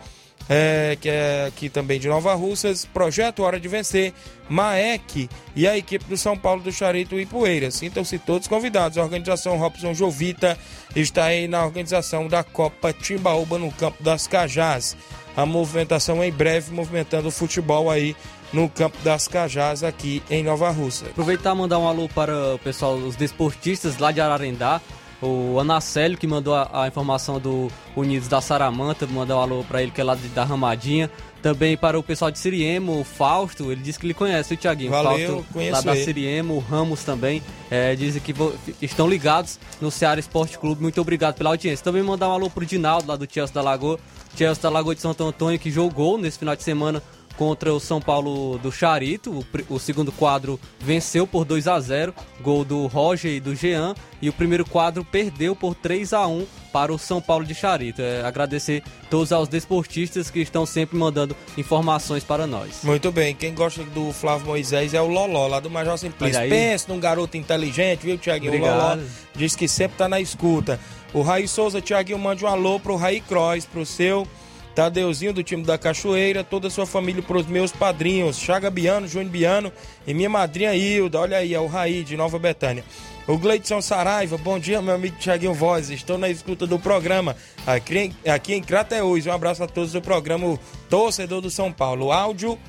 [0.50, 4.12] É, que é aqui também de Nova Russas, Projeto Hora de Vencer,
[4.50, 7.76] Maek e a equipe do São Paulo do Charito e Poeiras.
[7.76, 8.98] Sintam-se todos convidados.
[8.98, 10.58] A organização Robson Jovita
[10.94, 14.98] está aí na organização da Copa Timbaúba no Campo das Cajás
[15.36, 18.16] a movimentação em breve, movimentando o futebol aí
[18.52, 21.08] no campo das Cajás aqui em Nova Rússia.
[21.10, 24.80] Aproveitar e mandar um alô para o pessoal, os desportistas lá de Ararendá,
[25.22, 29.82] o Anacélio que mandou a, a, informação do Unidos da Saramanta, mandou um alô para
[29.82, 31.10] ele que é lá de, da Ramadinha.
[31.42, 34.92] Também para o pessoal de Siriemo, o Fausto, ele disse que ele conhece o Thiaguinho.
[34.92, 36.06] Valeu, Fausto, lá da ele.
[36.06, 38.34] Siriemo, o Ramos também, é, dizem que
[38.82, 40.82] estão ligados no Ceará Esporte Clube.
[40.82, 41.84] Muito obrigado pela audiência.
[41.84, 44.00] Também mandar um alô pro Dinaldo, lá do Chelsea da Lagoa.
[44.36, 47.02] Chelsea da Lagoa de Santo Antônio, que jogou nesse final de semana
[47.38, 49.32] contra o São Paulo do Charito.
[49.70, 53.96] O, o segundo quadro venceu por 2 a 0 gol do Roger e do Jean.
[54.22, 58.02] E o primeiro quadro perdeu por 3 a 1 para o São Paulo de Charito.
[58.02, 62.80] É, agradecer todos aos desportistas que estão sempre mandando informações para nós.
[62.84, 66.42] Muito bem, quem gosta do Flávio Moisés é o Loló, lá do Major Simplício.
[66.42, 66.50] Aí.
[66.50, 68.56] Pensa num garoto inteligente, viu, Tiaguinho?
[68.56, 68.60] O.
[68.60, 68.98] Loló
[69.36, 70.80] diz que sempre tá na escuta.
[71.14, 74.28] O Raí Souza, Tiaguinho, mande um alô pro Raí Cross, pro seu
[74.76, 79.32] Tadeuzinho do time da Cachoeira, toda a sua família, pros meus padrinhos, Chaga Biano, Júnior
[79.32, 79.72] Biano
[80.08, 81.20] e minha madrinha Hilda.
[81.20, 82.84] Olha aí, é o Raí de Nova Betânia.
[83.28, 85.90] O Gleidson Saraiva, bom dia, meu amigo Tiaguinho Voz.
[85.90, 89.26] Estou na escuta do programa aqui em, aqui em Crateús.
[89.28, 90.60] Um abraço a todos do programa o
[90.90, 92.08] Torcedor do São Paulo.
[92.08, 92.60] O áudio,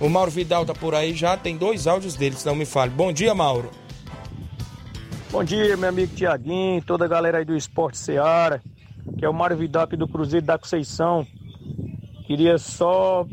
[0.00, 2.90] o Mauro Vidal tá por aí já, tem dois áudios dele, se não me fale.
[2.90, 3.70] Bom dia, Mauro.
[5.30, 8.60] Bom dia, meu amigo Tiaguinho, toda a galera aí do Esporte Seara,
[9.16, 11.24] que é o Mário Vidal aqui do Cruzeiro da Conceição.
[12.30, 13.26] Queria só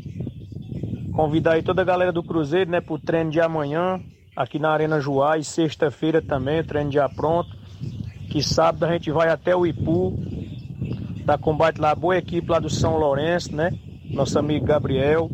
[1.12, 4.00] convidar aí toda a galera do Cruzeiro, né, pro treino de amanhã,
[4.34, 7.48] aqui na Arena Juá, e sexta-feira também, treino já pronto.
[8.28, 10.18] Que sábado a gente vai até o Ipu,
[11.24, 13.70] da combate lá, boa equipe lá do São Lourenço, né?
[14.10, 15.30] Nosso amigo Gabriel.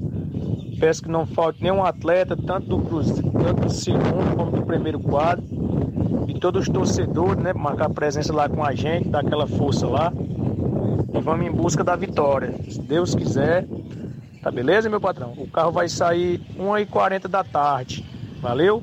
[0.78, 5.00] Peço que não falte nenhum atleta, tanto do Cruzeiro, tanto do segundo como do primeiro
[5.00, 5.42] quadro
[6.28, 10.12] e todos os torcedores, né, marcar presença lá com a gente, dar aquela força lá.
[11.12, 12.54] E vamos em busca da vitória.
[12.70, 13.66] Se Deus quiser.
[14.42, 15.32] Tá beleza, meu patrão?
[15.38, 18.04] O carro vai sair 1h40 da tarde.
[18.40, 18.82] Valeu?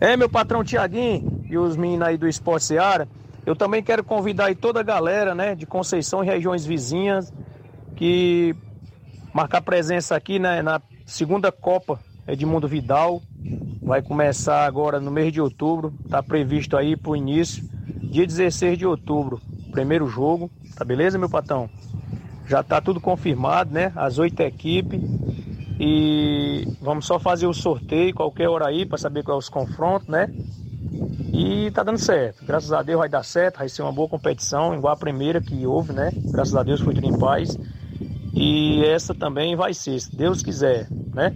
[0.00, 3.08] É, meu patrão Tiaguinho e os meninos aí do Esporte Seara.
[3.46, 7.32] Eu também quero convidar aí toda a galera, né, de Conceição e regiões vizinhas,
[7.96, 8.54] que
[9.32, 13.22] marcar presença aqui né, na segunda Copa Edmundo Vidal.
[13.82, 18.86] Vai começar agora no mês de outubro, tá previsto aí pro início, dia 16 de
[18.86, 21.68] outubro, primeiro jogo, tá beleza, meu patrão?
[22.46, 23.92] Já tá tudo confirmado, né?
[23.96, 25.00] As oito equipes.
[25.78, 30.08] E vamos só fazer o sorteio qualquer hora aí para saber qual é os confrontos,
[30.08, 30.32] né?
[31.32, 32.44] E tá dando certo.
[32.44, 35.66] Graças a Deus vai dar certo, vai ser uma boa competição, igual a primeira que
[35.66, 36.12] houve, né?
[36.30, 37.58] Graças a Deus foi tudo em paz.
[38.32, 41.34] E essa também vai ser, se Deus quiser, né?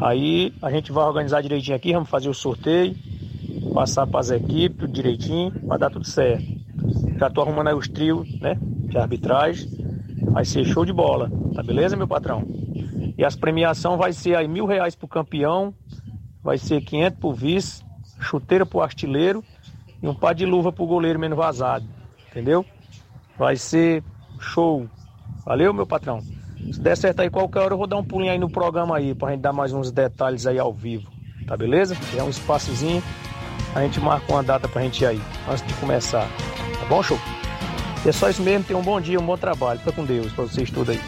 [0.00, 2.94] Aí a gente vai organizar direitinho aqui, vamos fazer o sorteio,
[3.72, 6.44] passar para as equipes tudo direitinho, vai dar tudo certo.
[7.18, 8.58] Já tô arrumando aí os trios, né?
[8.60, 9.68] De arbitragem.
[10.30, 12.44] Vai ser show de bola, tá beleza, meu patrão?
[13.16, 15.72] E as premiações vai ser aí mil reais pro campeão,
[16.42, 17.84] vai ser 500 pro vice,
[18.20, 19.44] chuteira pro artilheiro
[20.02, 21.86] e um par de luva pro goleiro menos vazado,
[22.30, 22.64] entendeu?
[23.38, 24.02] Vai ser
[24.40, 24.88] show.
[25.44, 26.20] Valeu, meu patrão.
[26.72, 29.14] Se der certo aí qualquer hora eu vou dar um pulinho aí no programa aí
[29.14, 31.10] pra gente dar mais uns detalhes aí ao vivo,
[31.46, 31.96] tá beleza?
[32.16, 33.02] É um espaçozinho,
[33.74, 36.28] a gente marca uma data pra gente ir aí, antes de começar.
[36.78, 37.18] Tá bom, show?
[38.04, 39.78] E é só isso mesmo, tenham um bom dia, um bom trabalho.
[39.78, 41.00] Fica com Deus pra vocês tudo aí.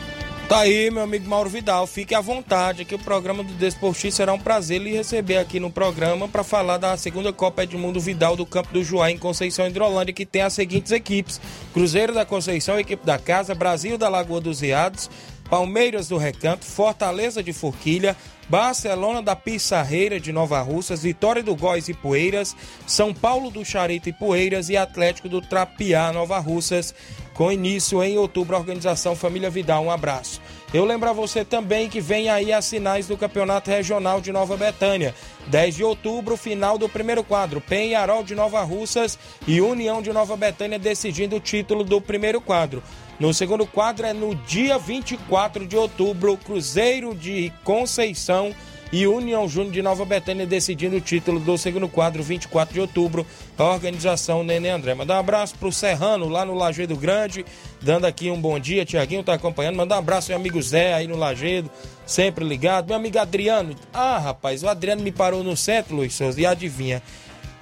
[0.48, 1.88] Tá aí, meu amigo Mauro Vidal.
[1.88, 5.72] Fique à vontade, que o programa do Desportista será um prazer lhe receber aqui no
[5.72, 10.14] programa para falar da segunda Copa Edmundo Vidal do Campo do Juá em Conceição Hidrolândia,
[10.14, 11.40] que tem as seguintes equipes:
[11.72, 15.10] Cruzeiro da Conceição, equipe da casa, Brasil da Lagoa dos Riados,
[15.50, 18.16] Palmeiras do Recanto, Fortaleza de Forquilha,
[18.48, 22.54] Barcelona da Pissarreira de Nova Russas, Vitória do Góis e Poeiras,
[22.86, 26.94] São Paulo do Charito e Poeiras e Atlético do Trapiá, Nova Russas,
[27.34, 29.84] com início em outubro, a organização Família Vidal.
[29.84, 30.40] Um abraço.
[30.72, 34.56] Eu lembro a você também que vem aí as finais do Campeonato Regional de Nova
[34.56, 35.14] Betânia.
[35.48, 37.60] 10 de outubro, final do primeiro quadro.
[37.60, 42.82] Penharol de Nova Russas e União de Nova Betânia decidindo o título do primeiro quadro.
[43.18, 48.54] No segundo quadro é no dia 24 de outubro, Cruzeiro de Conceição
[48.92, 53.26] e União Júnior de Nova Betânia decidindo o título do segundo quadro, 24 de outubro,
[53.56, 54.94] a organização Nenê André.
[54.94, 57.44] Mandar um abraço pro Serrano, lá no Lajeado Grande,
[57.80, 59.76] dando aqui um bom dia, Tiaguinho tá acompanhando.
[59.76, 61.70] Mandar um abraço meu amigo Zé aí no Lajeado,
[62.04, 62.88] sempre ligado.
[62.88, 67.02] Meu amigo Adriano, ah rapaz, o Adriano me parou no centro, Luiz Souza, e adivinha?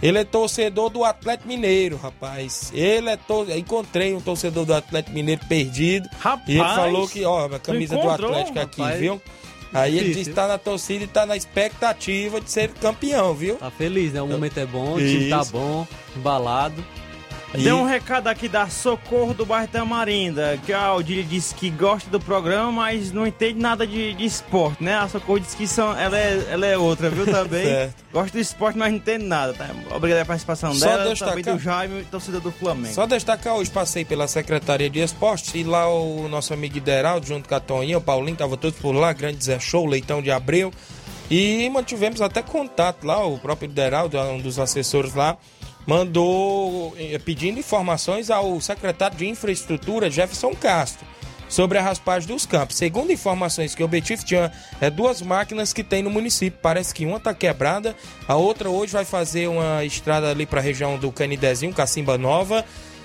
[0.05, 2.71] Ele é torcedor do Atlético Mineiro, rapaz.
[2.75, 3.49] Ele é tor...
[3.57, 6.07] Encontrei um torcedor do Atlético Mineiro perdido.
[6.21, 9.01] Rapaz, e ele falou que, ó, a camisa do Atlético aqui, rapaz?
[9.01, 9.23] viu?
[9.73, 13.57] Aí ele disse que tá na torcida e tá na expectativa de ser campeão, viu?
[13.57, 14.21] Tá feliz, né?
[14.21, 15.53] O momento é bom, o time tá Isso.
[15.53, 16.85] bom, embalado.
[17.63, 22.11] Tem um recado aqui da Socorro do bairro Tamarinda, que a Aldília disse que gosta
[22.11, 24.97] do programa, mas não entende nada de, de esporte, né?
[24.97, 27.65] A Socorro disse que são, ela, é, ela é outra, viu, também?
[27.65, 27.95] Certo.
[28.13, 29.69] Gosta do esporte, mas não entende nada, tá?
[29.95, 32.93] Obrigado pela participação Só dela, destacar- também do Jaime, torcedor do Flamengo.
[32.95, 37.49] Só destacar hoje, passei pela Secretaria de Esportes e lá o nosso amigo Ideraldo, junto
[37.49, 40.73] com a Toninha, o Paulinho, tava todos por lá, grande Zé Show, Leitão de Abreu.
[41.31, 45.39] E mantivemos até contato lá, o próprio Ideraldo, um dos assessores lá,
[45.87, 51.07] mandou eh, pedindo informações ao secretário de Infraestrutura, Jefferson Castro.
[51.47, 52.77] sobre a raspagem dos campos.
[52.77, 56.59] Segundo informações que obtive, tinha é, duas máquinas que tem no município.
[56.61, 57.95] Parece que uma está quebrada,
[58.27, 62.65] a outra hoje vai fazer uma estrada ali para a região do Canidezinho, Cacimba Nova.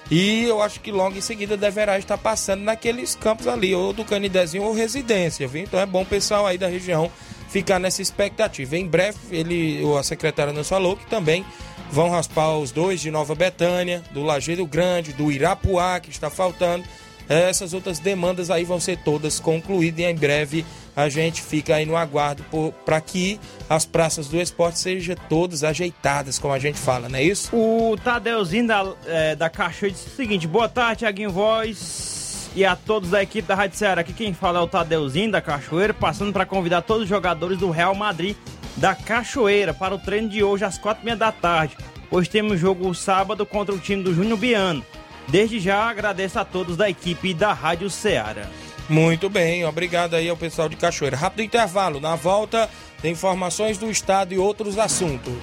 [0.10, 4.04] E eu acho que logo em seguida deverá estar passando naqueles campos ali, ou do
[4.04, 5.62] Canidezinho ou residência, viu?
[5.62, 7.12] Então é bom o pessoal aí da região
[7.50, 8.78] ficar nessa expectativa.
[8.78, 11.46] Em breve, ele, a secretária nos falou que também
[11.92, 16.84] vão raspar os dois de Nova Betânia, do Lajeiro Grande, do Irapuá, que está faltando.
[17.28, 20.66] Essas outras demandas aí vão ser todas concluídas e em breve
[20.96, 22.44] a gente fica aí no aguardo
[22.84, 27.24] para que as praças do esporte sejam todas ajeitadas, como a gente fala, não é
[27.24, 27.56] isso?
[27.56, 32.76] O Tadeuzinho da, é, da Caixa disse o seguinte: boa tarde, Tiaguinho Voz e a
[32.76, 34.02] todos da equipe da Rádio Ceará.
[34.02, 37.70] Aqui quem fala é o Tadeuzinho da Cachoeira, passando para convidar todos os jogadores do
[37.70, 38.36] Real Madrid
[38.78, 41.78] da Cachoeira para o treino de hoje às quatro e meia da tarde.
[42.12, 44.86] Hoje temos jogo sábado contra o time do Júnior Biano.
[45.28, 48.48] Desde já agradeço a todos da equipe da Rádio Ceará.
[48.90, 51.16] Muito bem, obrigado aí ao pessoal de Cachoeira.
[51.16, 52.70] Rápido intervalo, na volta
[53.02, 55.34] tem informações do estado e outros assuntos.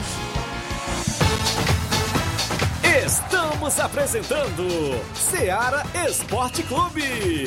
[3.05, 7.47] Estamos apresentando Ceará Esporte Clube.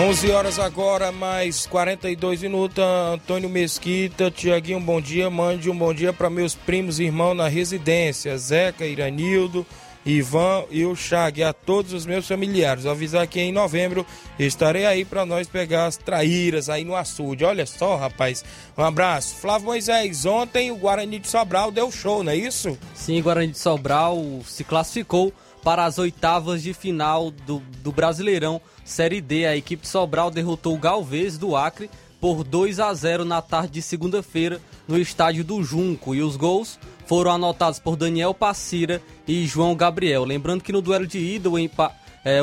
[0.00, 2.82] 11 horas agora, mais 42 minutos.
[3.12, 5.28] Antônio Mesquita, Tiaguinho, bom dia.
[5.28, 9.66] Mande um bom dia para meus primos e irmãos na residência: Zeca, Iranildo,
[10.04, 12.86] Ivan e o Chag, a todos os meus familiares.
[12.86, 14.06] Avisar que em novembro
[14.38, 17.44] estarei aí para nós pegar as traíras aí no açude.
[17.44, 18.42] Olha só, rapaz.
[18.78, 19.36] Um abraço.
[19.36, 22.78] Flávio Moisés, ontem o Guarani de Sobral deu show, não é isso?
[22.94, 25.30] Sim, Guarani de Sobral se classificou
[25.62, 29.46] para as oitavas de final do, do Brasileirão Série D.
[29.46, 31.90] A equipe de Sobral derrotou o Galvez do Acre
[32.20, 36.14] por 2 a 0 na tarde de segunda-feira no estádio do Junco.
[36.14, 40.24] E os gols foram anotados por Daniel Passira e João Gabriel.
[40.24, 42.40] Lembrando que no duelo de ida o é,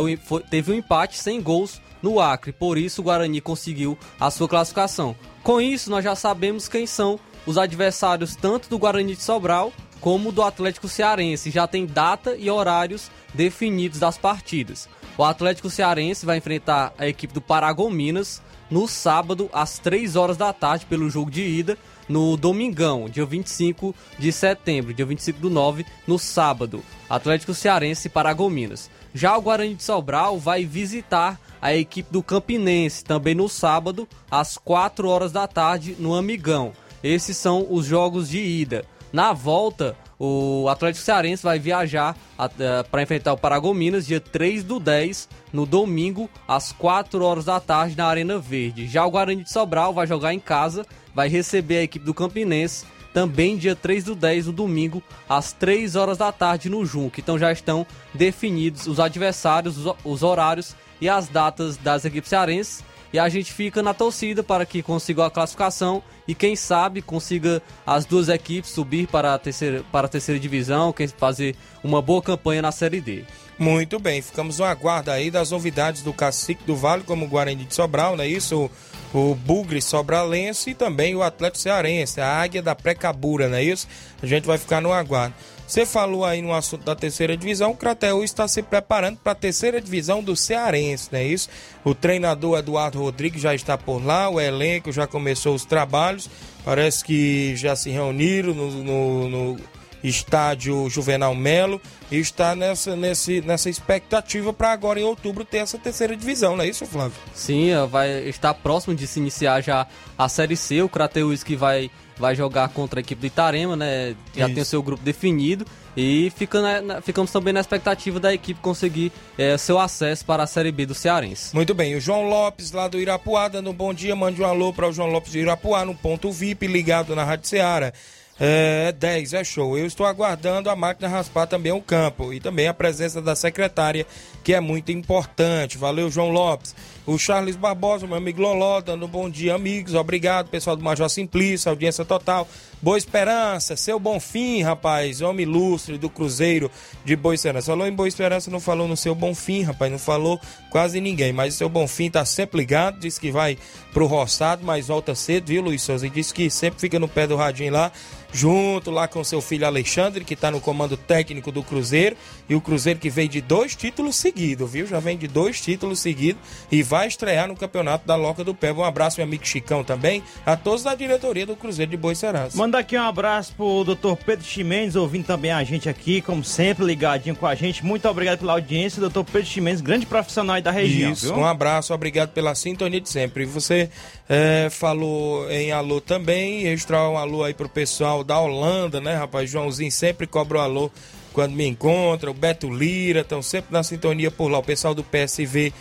[0.49, 5.15] teve um empate sem gols no Acre, por isso o Guarani conseguiu a sua classificação.
[5.43, 10.31] Com isso, nós já sabemos quem são os adversários tanto do Guarani de Sobral como
[10.31, 11.51] do Atlético Cearense.
[11.51, 14.87] Já tem data e horários definidos das partidas.
[15.17, 20.51] O Atlético Cearense vai enfrentar a equipe do Paragominas no sábado às 3 horas da
[20.53, 21.77] tarde pelo jogo de ida
[22.07, 26.83] no Domingão, dia 25 de setembro, dia 25 do 9, no sábado.
[27.09, 28.89] Atlético Cearense e Paragominas.
[29.13, 34.57] Já o Guarani de Sobral vai visitar a equipe do Campinense também no sábado às
[34.57, 36.71] 4 horas da tarde no Amigão.
[37.03, 38.85] Esses são os jogos de ida.
[39.17, 44.79] Na volta, o Atlético Cearense vai viajar uh, para enfrentar o Paragominas dia 3 do
[44.79, 48.85] 10, no domingo, às 4 horas da tarde, na Arena Verde.
[48.85, 52.85] Já o Guarani de Sobral vai jogar em casa, vai receber a equipe do Campinense,
[53.11, 57.19] também dia 3 do 10, no domingo, às 3 horas da tarde, no Junco.
[57.19, 62.83] Então já estão definidos os adversários, os, os horários e as datas das equipes cearenses.
[63.17, 67.63] E a gente fica na torcida para que consiga a classificação e quem sabe consiga
[67.83, 72.21] as duas equipes subir para a terceira, para a terceira divisão, quem fazer uma boa
[72.21, 73.25] campanha na Série D.
[73.57, 77.65] Muito bem, ficamos no aguardo aí das novidades do Cacique do Vale, como o Guarani
[77.65, 78.69] de Sobral, não é isso?
[79.11, 83.63] O, o Bugre Sobralense e também o Atlético Cearense, a Águia da Precabura, não é
[83.63, 83.87] isso?
[84.21, 85.33] A gente vai ficar no aguardo.
[85.67, 89.35] Você falou aí no assunto da terceira divisão, o Crateus está se preparando para a
[89.35, 91.49] terceira divisão do Cearense, não é isso?
[91.83, 96.29] O treinador Eduardo Rodrigues já está por lá, o elenco já começou os trabalhos,
[96.63, 99.59] parece que já se reuniram no, no, no
[100.01, 105.77] estádio Juvenal Melo e está nessa, nesse, nessa expectativa para agora em outubro ter essa
[105.77, 107.17] terceira divisão, não é isso, Flávio?
[107.33, 109.85] Sim, vai estar próximo de se iniciar já
[110.17, 110.81] a Série C.
[110.81, 114.15] O Crateus que vai, vai jogar contra a equipe do Itarema, né?
[114.35, 114.53] Já Isso.
[114.55, 115.65] tem o seu grupo definido.
[115.95, 120.47] E fica na- ficamos também na expectativa da equipe conseguir eh, seu acesso para a
[120.47, 121.55] Série B do Cearense.
[121.55, 124.71] Muito bem, o João Lopes lá do Irapuá, dando um bom dia, mande um alô
[124.71, 127.91] para o João Lopes do Irapuá no ponto VIP ligado na Rádio Ceará.
[128.39, 129.75] É 10, é show.
[129.75, 134.05] Eu estou aguardando a máquina raspar também o campo e também a presença da secretária,
[134.43, 135.75] que é muito importante.
[135.79, 136.75] Valeu, João Lopes.
[137.07, 139.93] O Charles Barbosa, meu amigo Loló, dando um bom dia, amigos.
[139.93, 142.45] Obrigado, pessoal do Major Simplício, audiência total.
[142.81, 145.21] Boa Esperança, seu bom fim, rapaz.
[145.21, 146.69] Homem ilustre do Cruzeiro
[147.05, 147.67] de Boa Esperança.
[147.67, 149.89] Falou em Boa Esperança, não falou no seu bom fim, rapaz.
[149.89, 150.37] Não falou
[150.69, 151.31] quase ninguém.
[151.31, 152.99] Mas o seu bom fim tá sempre ligado.
[152.99, 153.57] Diz que vai
[153.93, 156.05] pro roçado, mas volta cedo, viu, Luiz Souza?
[156.05, 157.89] E disse que sempre fica no pé do radinho lá
[158.37, 162.15] junto lá com seu filho Alexandre, que está no comando técnico do Cruzeiro,
[162.47, 164.85] e o Cruzeiro que vem de dois títulos seguidos, viu?
[164.85, 168.71] Já vem de dois títulos seguidos e vai estrear no campeonato da Loca do Pé.
[168.71, 172.55] Um abraço, meu amigo Chicão também, a todos da diretoria do Cruzeiro de Bois Serança.
[172.55, 174.13] Mandar aqui um abraço pro Dr.
[174.23, 177.83] Pedro Chimenez, ouvindo também a gente aqui, como sempre, ligadinho com a gente.
[177.83, 179.23] Muito obrigado pela audiência, Dr.
[179.23, 181.37] Pedro Chimenez, grande profissional da região, Isso, viu?
[181.37, 183.43] um abraço, obrigado pela sintonia de sempre.
[183.43, 183.89] E você
[184.29, 189.49] eh, falou em alô também, registrar um alô aí pro pessoal da Holanda, né, rapaz?
[189.49, 190.91] Joãozinho sempre cobra o alô
[191.33, 195.03] quando me encontra, o Beto Lira, estão sempre na sintonia por lá, o pessoal do
[195.03, 195.71] PSV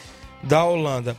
[0.43, 1.17] da Holanda.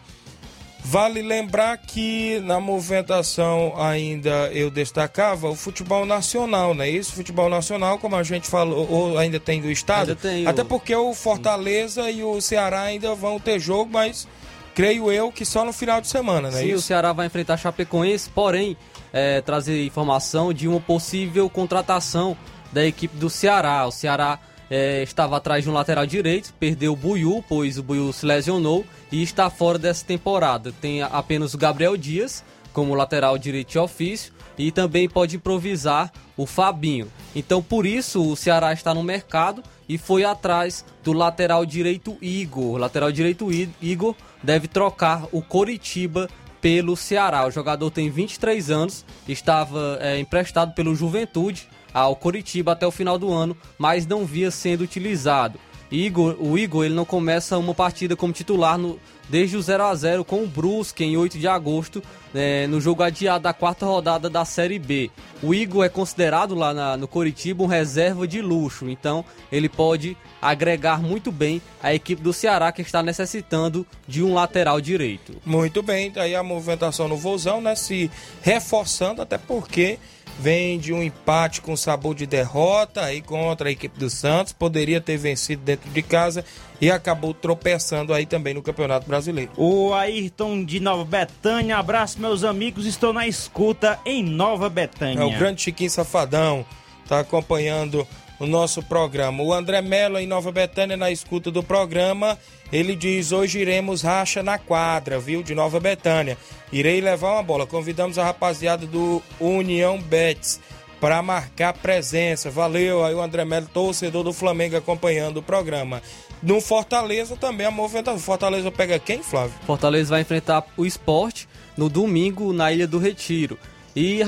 [0.86, 6.90] Vale lembrar que na movimentação ainda eu destacava o futebol nacional, né?
[6.90, 10.10] Isso, futebol nacional, como a gente falou, ou ainda tem do estado.
[10.12, 14.28] Ainda tem o- Até porque o Fortaleza e o Ceará ainda vão ter jogo, mas
[14.74, 16.60] creio eu que só no final de semana, né?
[16.62, 16.84] Sim, o Isso.
[16.88, 18.78] Ceará vai enfrentar Chapecoense, porém,
[19.12, 22.38] é, trazer informação de uma possível contratação
[22.72, 23.86] da equipe do Ceará.
[23.86, 24.40] O Ceará
[24.70, 28.86] é, estava atrás de um lateral direito, perdeu o Buiu, pois o Buiu se lesionou
[29.12, 30.74] e está fora dessa temporada.
[30.82, 32.44] Tem apenas o Gabriel Dias
[32.74, 37.12] como lateral direito de ofício e também pode improvisar o Fabinho.
[37.36, 42.76] Então, por isso, o Ceará está no mercado e foi atrás do lateral direito Igor.
[42.76, 43.48] O lateral direito
[43.82, 46.30] Igor deve trocar o Coritiba
[46.62, 47.46] pelo Ceará.
[47.46, 53.18] O jogador tem 23 anos, estava é, emprestado pelo Juventude ao Coritiba até o final
[53.18, 55.60] do ano, mas não via sendo utilizado.
[55.90, 59.00] Igor, o Igor ele não começa uma partida como titular no-
[59.30, 62.02] desde o 0 a 0 com o Brusque em 8 de agosto,
[62.34, 65.10] né, no jogo adiado da quarta rodada da Série B.
[65.42, 70.16] O Igor é considerado lá na- no Coritiba um reserva de luxo, então ele pode
[70.42, 75.34] agregar muito bem a equipe do Ceará que está necessitando de um lateral direito.
[75.46, 77.76] Muito bem, tá aí a movimentação no Vozão, né?
[77.76, 78.10] Se
[78.42, 79.98] reforçando, até porque
[80.40, 84.54] vem de um empate com sabor de derrota aí contra a equipe do Santos.
[84.54, 86.46] Poderia ter vencido dentro de casa
[86.80, 89.52] e acabou tropeçando aí também no Campeonato Brasileiro.
[89.58, 95.22] O Ayrton de Nova Betânia, abraço meus amigos, estou na escuta em Nova Betânia.
[95.22, 96.66] É o grande Chiquinho Safadão,
[97.08, 98.08] tá acompanhando
[98.40, 99.44] o nosso programa.
[99.44, 102.38] O André Mello em Nova Betânia na escuta do programa,
[102.72, 106.38] ele diz: "Hoje iremos racha na quadra, viu, de Nova Betânia.
[106.72, 107.66] Irei levar uma bola.
[107.66, 110.60] Convidamos a rapaziada do União Betis
[111.00, 112.50] para marcar presença.
[112.50, 116.02] Valeu aí o André Melo, torcedor do Flamengo acompanhando o programa.
[116.42, 118.20] No Fortaleza também a movimentação.
[118.20, 119.54] Fortaleza pega quem, Flávio?
[119.66, 123.58] Fortaleza vai enfrentar o esporte no domingo na Ilha do Retiro.
[123.96, 124.20] E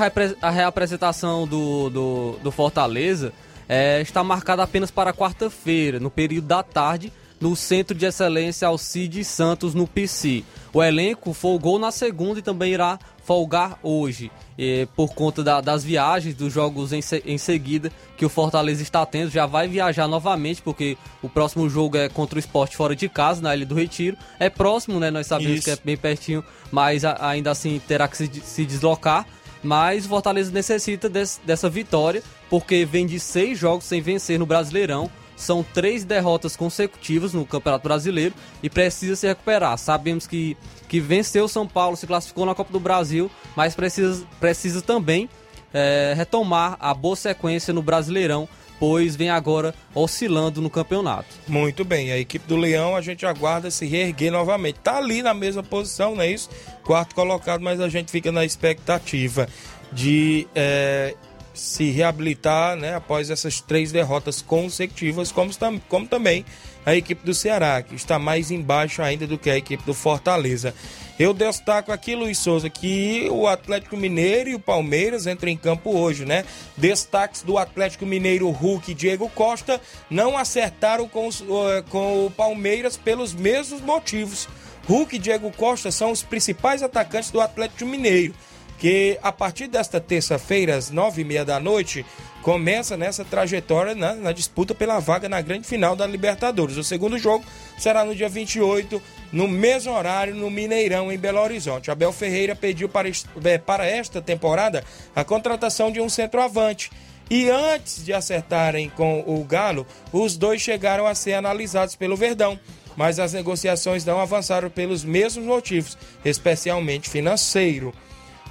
[0.41, 3.31] a reapresentação do, do, do Fortaleza
[3.69, 9.25] é, está marcada apenas para quarta-feira, no período da tarde, no Centro de Excelência Alcides
[9.27, 10.43] Santos, no PC.
[10.73, 15.81] O elenco folgou na segunda e também irá folgar hoje, eh, por conta da- das
[15.83, 19.29] viagens, dos jogos em, se- em seguida que o Fortaleza está tendo.
[19.29, 23.41] Já vai viajar novamente, porque o próximo jogo é contra o esporte fora de casa,
[23.41, 24.17] na Ilha do Retiro.
[24.37, 25.09] É próximo, né?
[25.09, 25.63] Nós sabemos Isso.
[25.65, 29.25] que é bem pertinho, mas a- ainda assim terá que se, se deslocar.
[29.63, 34.45] Mas o Fortaleza necessita des- dessa vitória, porque vem de seis jogos sem vencer no
[34.45, 35.09] Brasileirão.
[35.35, 39.77] São três derrotas consecutivas no Campeonato Brasileiro e precisa se recuperar.
[39.77, 40.57] Sabemos que,
[40.89, 45.29] que venceu o São Paulo, se classificou na Copa do Brasil, mas precisa, precisa também
[45.73, 51.27] eh, retomar a boa sequência no Brasileirão, pois vem agora oscilando no campeonato.
[51.47, 54.79] Muito bem, a equipe do Leão a gente aguarda se reerguer novamente.
[54.79, 56.49] Tá ali na mesma posição, não é isso?
[56.83, 59.47] Quarto colocado, mas a gente fica na expectativa
[59.91, 61.15] de é,
[61.59, 65.51] se reabilitar né, após essas três derrotas consecutivas, como,
[65.87, 66.45] como também
[66.85, 70.73] a equipe do Ceará, que está mais embaixo ainda do que a equipe do Fortaleza.
[71.19, 75.91] Eu destaco aqui, Luiz Souza, que o Atlético Mineiro e o Palmeiras entram em campo
[75.91, 76.45] hoje, né?
[76.77, 81.43] Destaques do Atlético Mineiro, Hulk e Diego Costa não acertaram com, os,
[81.89, 84.47] com o Palmeiras pelos mesmos motivos.
[84.87, 88.33] Hulk e Diego Costa são os principais atacantes do Atlético Mineiro
[88.79, 92.05] que a partir desta terça-feira, às nove e meia da noite,
[92.41, 96.77] começa nessa trajetória na, na, disputa pela vaga na grande final da Libertadores.
[96.77, 97.43] O segundo jogo
[97.77, 99.01] será no dia 28,
[99.33, 101.91] no mesmo horário, no Mineirão, em Belo Horizonte.
[101.91, 103.09] Abel Ferreira pediu para,
[103.43, 106.89] é, para esta temporada a contratação de um centroavante.
[107.29, 112.57] E antes de acertarem com o Galo, os dois chegaram a ser analisados pelo Verdão.
[112.95, 117.93] Mas as negociações não avançaram pelos mesmos motivos, especialmente financeiro.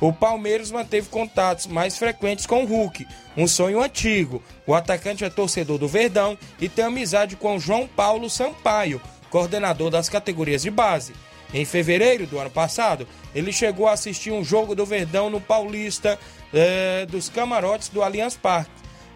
[0.01, 4.43] O Palmeiras manteve contatos mais frequentes com o Hulk, um sonho antigo.
[4.67, 10.09] O atacante é torcedor do Verdão e tem amizade com João Paulo Sampaio, coordenador das
[10.09, 11.13] categorias de base.
[11.53, 16.19] Em fevereiro do ano passado, ele chegou a assistir um jogo do Verdão no Paulista
[16.53, 18.71] eh, dos Camarotes do Allianz Parque.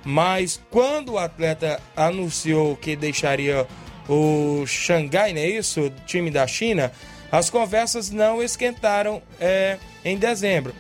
[0.05, 3.66] Mas quando o atleta anunciou que deixaria
[4.09, 5.83] o Xangai, não é isso?
[5.83, 6.91] O time da China,
[7.30, 10.74] as conversas não esquentaram é, em dezembro.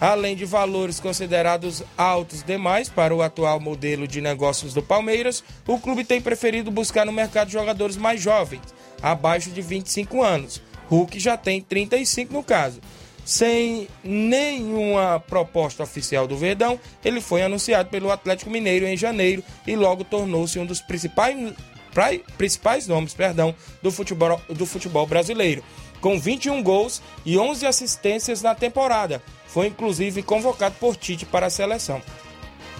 [0.00, 5.78] Além de valores considerados altos demais para o atual modelo de negócios do Palmeiras, o
[5.78, 8.62] clube tem preferido buscar no mercado jogadores mais jovens,
[9.02, 10.60] abaixo de 25 anos.
[10.88, 12.80] Hulk já tem 35 no caso.
[13.24, 19.74] Sem nenhuma proposta oficial do Verdão, ele foi anunciado pelo Atlético Mineiro em janeiro e
[19.74, 21.36] logo tornou-se um dos principais,
[22.38, 23.52] principais nomes perdão,
[23.82, 25.64] do, futebol, do futebol brasileiro
[26.00, 29.22] com 21 gols e 11 assistências na temporada.
[29.46, 32.02] Foi inclusive convocado por Tite para a seleção.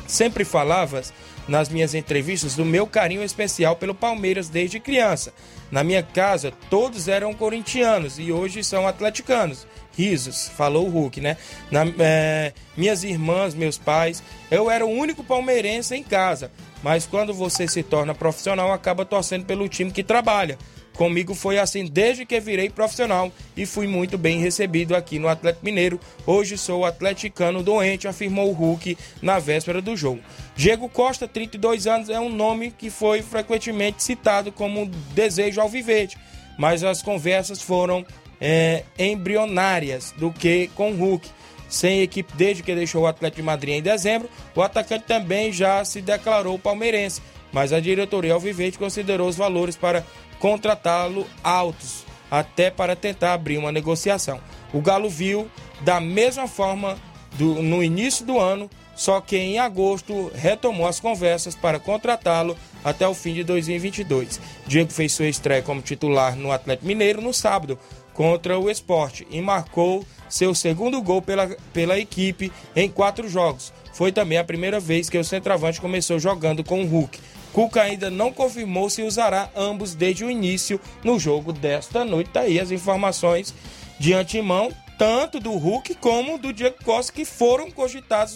[0.07, 1.13] Sempre falavas
[1.49, 5.33] nas minhas entrevistas do meu carinho especial pelo Palmeiras desde criança.
[5.71, 9.67] Na minha casa, todos eram corintianos e hoje são atleticanos.
[9.97, 11.37] Risos, falou o Hulk, né?
[11.71, 16.51] Na, é, minhas irmãs, meus pais, eu era o único palmeirense em casa.
[16.83, 20.59] Mas quando você se torna profissional, acaba torcendo pelo time que trabalha.
[20.97, 25.65] Comigo foi assim desde que virei profissional e fui muito bem recebido aqui no Atlético
[25.65, 26.01] Mineiro.
[26.27, 30.21] Hoje sou atleticano doente, afirmou o Hulk na véspera do jogo.
[30.57, 36.17] Diego Costa, 32 anos, é um nome que foi frequentemente citado como desejo ao vivete,
[36.59, 38.05] mas as conversas foram
[38.41, 41.29] é, embrionárias do que com o Hulk.
[41.69, 45.85] Sem equipe desde que deixou o Atlético de Madrid em dezembro, o atacante também já
[45.85, 47.21] se declarou palmeirense,
[47.53, 50.05] mas a diretoria Alviverde considerou os valores para
[50.39, 54.41] contratá-lo altos, até para tentar abrir uma negociação.
[54.73, 55.49] O Galo viu
[55.81, 56.97] da mesma forma
[57.33, 63.07] do, no início do ano, só que em agosto retomou as conversas para contratá-lo até
[63.07, 64.41] o fim de 2022.
[64.67, 67.79] Diego fez sua estreia como titular no Atlético Mineiro no sábado
[68.15, 73.73] contra o Esporte e marcou seu segundo gol pela, pela equipe em quatro jogos.
[73.93, 77.19] Foi também a primeira vez que o centroavante começou jogando com o Hulk.
[77.57, 82.29] Cuca ainda não confirmou se usará ambos desde o início no jogo desta noite.
[82.29, 83.55] Tá aí as informações
[83.99, 88.35] de antemão, tanto do Hulk como do Diego Costa, que foram cogitados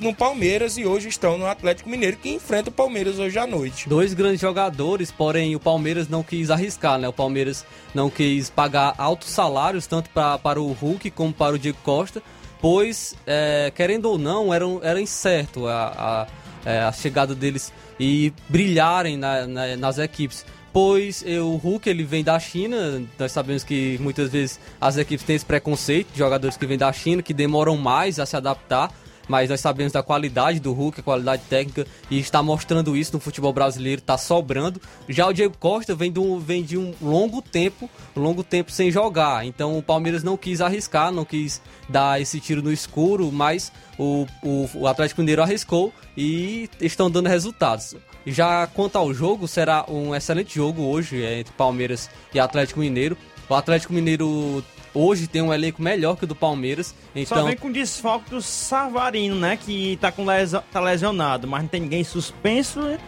[0.00, 3.88] no, Palmeiras e hoje estão no Atlético Mineiro, que enfrenta o Palmeiras hoje à noite.
[3.88, 7.06] Dois grandes jogadores, porém o Palmeiras não quis arriscar, né?
[7.06, 11.58] O Palmeiras não quis pagar altos salários, tanto pra, para o Hulk como para o
[11.58, 12.20] Diego Costa,
[12.60, 16.26] pois, é, querendo ou não, era, era incerto a, a,
[16.64, 20.44] é, a chegada deles e brilharem na, na, nas equipes.
[20.72, 25.34] Pois o Hulk ele vem da China, nós sabemos que muitas vezes as equipes têm
[25.34, 28.92] esse preconceito de jogadores que vêm da China, que demoram mais a se adaptar
[29.30, 33.20] mas nós sabemos da qualidade do Hulk, a qualidade técnica, e está mostrando isso no
[33.20, 34.82] futebol brasileiro, está sobrando.
[35.08, 38.90] Já o Diego Costa vem de, um, vem de um longo tempo, longo tempo sem
[38.90, 43.70] jogar, então o Palmeiras não quis arriscar, não quis dar esse tiro no escuro, mas
[43.96, 47.94] o, o, o Atlético Mineiro arriscou e estão dando resultados.
[48.26, 53.16] Já quanto ao jogo, será um excelente jogo hoje é, entre Palmeiras e Atlético Mineiro.
[53.48, 54.64] O Atlético Mineiro
[54.94, 56.94] hoje tem um elenco melhor que o do Palmeiras.
[57.14, 57.38] Então...
[57.38, 59.56] Só vem com desfalque do Savarino, né?
[59.56, 62.80] Que tá, com leso, tá lesionado, mas não tem ninguém suspenso.
[62.80, 62.98] Né?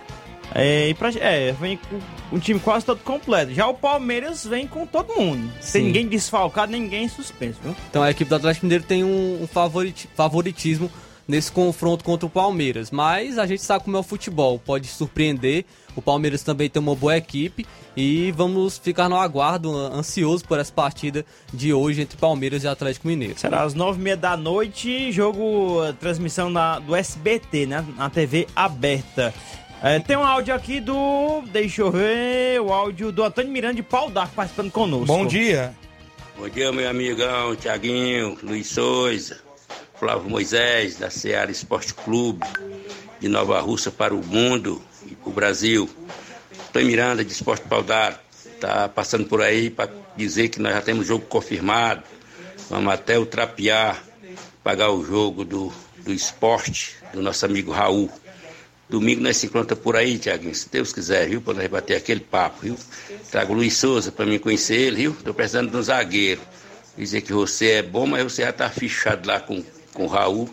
[0.55, 3.53] É, e pra, é, vem com um time quase todo completo.
[3.53, 5.51] Já o Palmeiras vem com todo mundo.
[5.61, 5.73] Sim.
[5.73, 7.59] Tem ninguém desfalcado, ninguém suspenso.
[7.63, 7.75] Viu?
[7.91, 10.91] Então a equipe do Atlético Mineiro tem um, um favoritismo
[11.27, 12.91] nesse confronto contra o Palmeiras.
[12.91, 15.65] Mas a gente sabe como é o futebol, pode surpreender.
[15.95, 17.67] O Palmeiras também tem uma boa equipe
[17.97, 23.07] e vamos ficar no aguardo, ansioso por essa partida de hoje entre Palmeiras e Atlético
[23.09, 23.39] Mineiro.
[23.39, 27.85] Será às nove e meia da noite, jogo, transmissão na, do SBT, né?
[27.97, 29.35] Na TV aberta.
[29.83, 31.43] É, tem um áudio aqui do.
[31.53, 32.61] Deixa eu ver.
[32.61, 35.07] O áudio do Antônio Miranda de Pau D'Arco participando conosco.
[35.07, 35.75] Bom dia.
[36.39, 39.41] Bom dia, meu amigão Tiaguinho, Luiz Souza,
[39.99, 42.47] Flávio Moisés, da Seara Esporte Clube,
[43.21, 44.81] de Nova Russa para o mundo
[45.25, 45.89] o Brasil.
[46.69, 48.21] Antônio Miranda, de Esporte Pau D'Arco,
[48.61, 52.03] tá passando por aí para dizer que nós já temos jogo confirmado.
[52.71, 53.97] Vamos até o Trapiá
[54.63, 58.11] pagar o jogo do, do esporte do nosso amigo Raul.
[58.89, 61.41] Domingo nós se encontra por aí, Tiaguinho, se Deus quiser, viu?
[61.41, 62.77] Para nós bater aquele papo, viu?
[63.31, 65.17] Trago o Luiz Souza para mim conhecer ele, viu?
[65.25, 66.41] Tô precisando de um zagueiro.
[66.97, 69.65] Dizer que você é bom, mas você já tá fichado lá com,
[69.95, 70.49] com o Raul.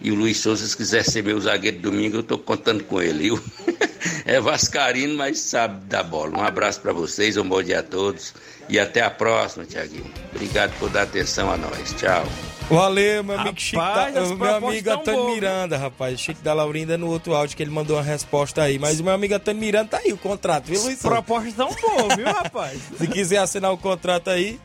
[0.00, 3.22] E o Luiz Souza, se quiser ser meu zagueiro domingo, eu tô contando com ele,
[3.22, 3.40] viu?
[4.24, 6.38] é vascarino, mas sabe da bola.
[6.38, 8.34] Um abraço para vocês, um bom dia a todos.
[8.68, 10.10] E até a próxima, Tiaguinho.
[10.34, 11.92] Obrigado por dar atenção a nós.
[11.94, 12.24] Tchau.
[12.70, 16.18] Valeu, meu amigo Chico, Rapaz, da, as meu amigo Antônio Miranda, rapaz.
[16.18, 18.78] Chico da Laurinda no outro áudio que ele mandou uma resposta aí.
[18.78, 20.98] Mas o meu amigo Antônio Miranda tá aí, o contrato, viu, Luiz?
[21.00, 22.80] Propostas tão boas, viu, rapaz?
[22.96, 24.58] Se quiser assinar o contrato aí.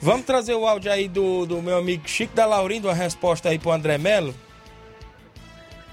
[0.00, 3.58] Vamos trazer o áudio aí do, do meu amigo Chico da Laurinda, uma resposta aí
[3.58, 4.34] pro André Melo.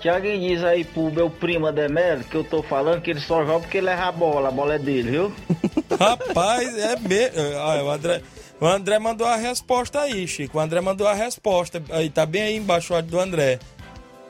[0.04, 3.62] Tiaguinho diz aí pro meu primo Ademelo que eu tô falando que ele só joga
[3.62, 5.34] porque ele erra a bola, a bola é dele, viu?
[5.98, 7.40] Rapaz, é mesmo.
[7.58, 8.22] Olha, o André,
[8.60, 10.58] o André mandou a resposta aí, Chico.
[10.58, 11.82] O André mandou a resposta.
[11.90, 13.60] Aí tá bem aí embaixo do André.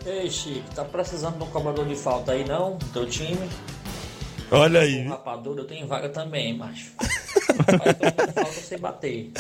[0.06, 2.78] Ei, Chico, tá precisando de um cobrador de falta aí não?
[2.78, 3.50] Do teu time?
[4.52, 5.08] Olha aí.
[5.08, 6.92] Rapador, eu tenho vaga também, macho.
[7.66, 9.32] Vai tomando falta sem bater.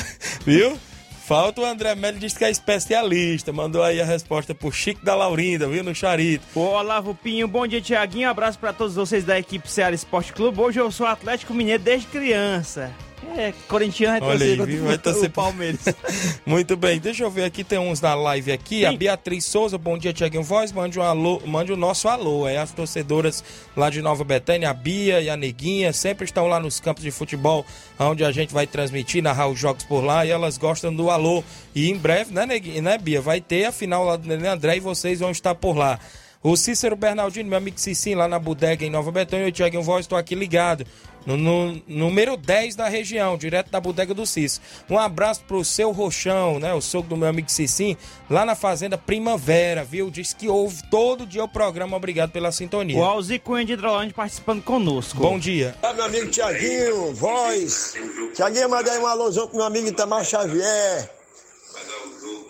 [0.43, 0.79] Viu?
[1.25, 3.53] Falta o André Melo, diz que é especialista.
[3.53, 5.81] Mandou aí a resposta pro Chico da Laurinda, viu?
[5.81, 6.43] No Charito.
[6.53, 8.29] O Olavo Pinho, bom dia, Tiaguinho.
[8.29, 10.59] Abraço pra todos vocês da equipe Ceará Esporte Clube.
[10.59, 12.91] Hoje eu sou Atlético Mineiro desde criança.
[13.37, 14.85] É, corintiano vai Olha aí, torcer viu?
[14.85, 15.81] Vai torcer Palmeiras.
[16.45, 18.85] Muito bem, deixa eu ver aqui, tem uns na live aqui.
[18.85, 20.71] A Beatriz Souza, bom dia, Tiaguinho Voz.
[20.71, 22.47] Mande, um alô, mande o nosso alô.
[22.47, 23.43] É as torcedoras
[23.75, 27.11] lá de Nova Betânia, a Bia e a Neguinha, sempre estão lá nos campos de
[27.11, 27.65] futebol,
[27.99, 31.43] onde a gente vai transmitir, narrar os jogos por lá, e elas gostam do alô.
[31.73, 33.21] E em breve, né, Neguinha, né, Bia?
[33.21, 35.99] Vai ter a final lá do Nenê André e vocês vão estar por lá.
[36.43, 40.01] O Cícero Bernardino, meu amigo Cicinho, lá na bodega em Nova Betânia, eu, Tiaguinho Voz,
[40.01, 40.85] estou aqui ligado.
[41.25, 44.59] No, no- número 10 da região, direto da bodega do Cis.
[44.89, 46.73] Um abraço pro seu Roxão, né?
[46.73, 47.95] O sogro do meu amigo Cicim,
[48.29, 50.09] lá na Fazenda Primavera, viu?
[50.11, 51.95] Diz que ouve todo dia o programa.
[51.95, 52.97] Obrigado pela sintonia.
[52.97, 55.19] O Alzi Cunha de Hidrolândia participando conosco.
[55.19, 55.75] Bom dia.
[55.81, 57.93] Ah, meu amigo Tiaguinho, voz.
[58.35, 61.09] Tiaguinho, mandei um alôzão pro meu amigo Itamar Xavier.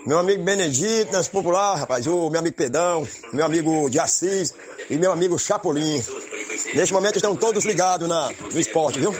[0.06, 2.06] Meu amigo Benedito, nas popular, rapaz.
[2.08, 4.54] O meu amigo Pedão, meu amigo de Assis
[4.90, 6.04] e meu amigo Chapolin.
[6.74, 9.14] Neste momento estão todos ligados na, no esporte, viu?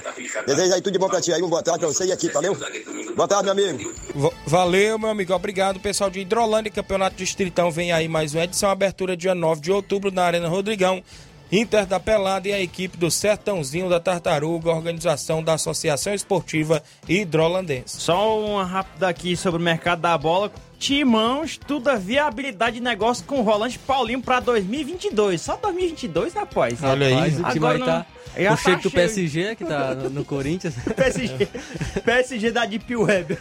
[0.46, 1.42] Desejo aí tudo de bom pra ti aí.
[1.42, 2.56] Um boa tarde pra você e aqui, valeu?
[3.16, 3.94] Boa tarde, meu amigo.
[4.16, 5.34] Va- Valeu, meu amigo.
[5.34, 6.72] Obrigado, pessoal de Hidrolândia.
[6.72, 8.70] Campeonato Distritão vem aí mais uma edição.
[8.70, 11.04] Abertura dia 9 de outubro na Arena Rodrigão.
[11.52, 18.02] Inter da Pelada e a equipe do Sertãozinho da Tartaruga, organização da Associação Esportiva Hidrolandense.
[18.02, 20.52] Só uma rápida aqui sobre o mercado da bola.
[20.84, 25.40] Timão estuda viabilidade de negócio com o Rolante Paulinho pra 2022.
[25.40, 26.84] Só 2022, rapaz.
[26.84, 27.14] Olha aí.
[27.14, 28.06] Rapaz, o time aí não- tá-
[28.38, 28.94] já o cheiro do cheio.
[28.94, 30.74] PSG que tá no, no Corinthians.
[30.94, 31.48] PSG,
[32.04, 33.38] PSG da Deep Web.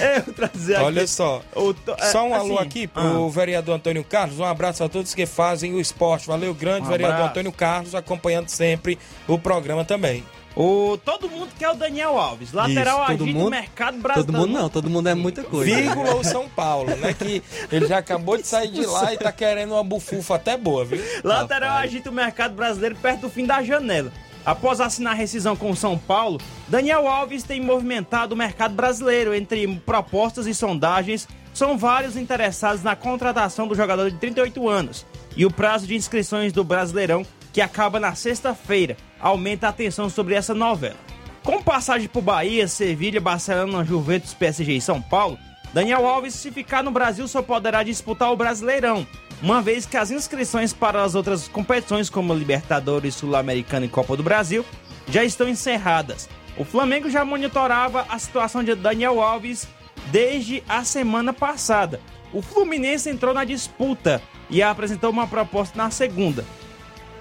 [0.00, 0.84] É, eu trazer aqui.
[0.84, 4.40] Olha só, O to- é, só um alô assim, aqui pro vereador Antônio Carlos.
[4.40, 6.26] Um abraço a todos que fazem o esporte.
[6.26, 7.30] Valeu, grande Um vereador abraço.
[7.30, 10.24] Antônio Carlos, acompanhando sempre o programa também.
[10.56, 14.32] O, todo mundo quer o Daniel Alves, lateral Isso, todo do mundo- mercado brasileiro.
[14.32, 15.74] Todo mundo não, todo mundo é muita coisa.
[15.74, 17.12] Vírgula o São Paulo, né?
[17.12, 17.42] Que
[17.72, 21.02] ele já acabou de sair de lá e tá querendo uma bufufa até boa, viu?
[21.24, 24.12] Lateral agita o mercado brasileiro perto do fim da janela.
[24.46, 26.38] Após assinar a rescisão com o São Paulo,
[26.68, 29.34] Daniel Alves tem movimentado o mercado brasileiro.
[29.34, 35.04] Entre propostas e sondagens, são vários interessados na contratação do jogador de 38 anos.
[35.36, 40.34] E o prazo de inscrições do Brasileirão, que acaba na sexta-feira, aumenta a atenção sobre
[40.34, 40.96] essa novela.
[41.42, 45.38] Com passagem por Bahia, Sevilha, Barcelona, Juventus, PSG e São Paulo,
[45.72, 49.06] Daniel Alves, se ficar no Brasil, só poderá disputar o Brasileirão,
[49.42, 54.22] uma vez que as inscrições para as outras competições, como Libertadores, Sul-Americana e Copa do
[54.22, 54.64] Brasil,
[55.08, 56.28] já estão encerradas.
[56.56, 59.66] O Flamengo já monitorava a situação de Daniel Alves
[60.12, 61.98] desde a semana passada.
[62.32, 64.20] O Fluminense entrou na disputa
[64.50, 66.44] e apresentou uma proposta na segunda.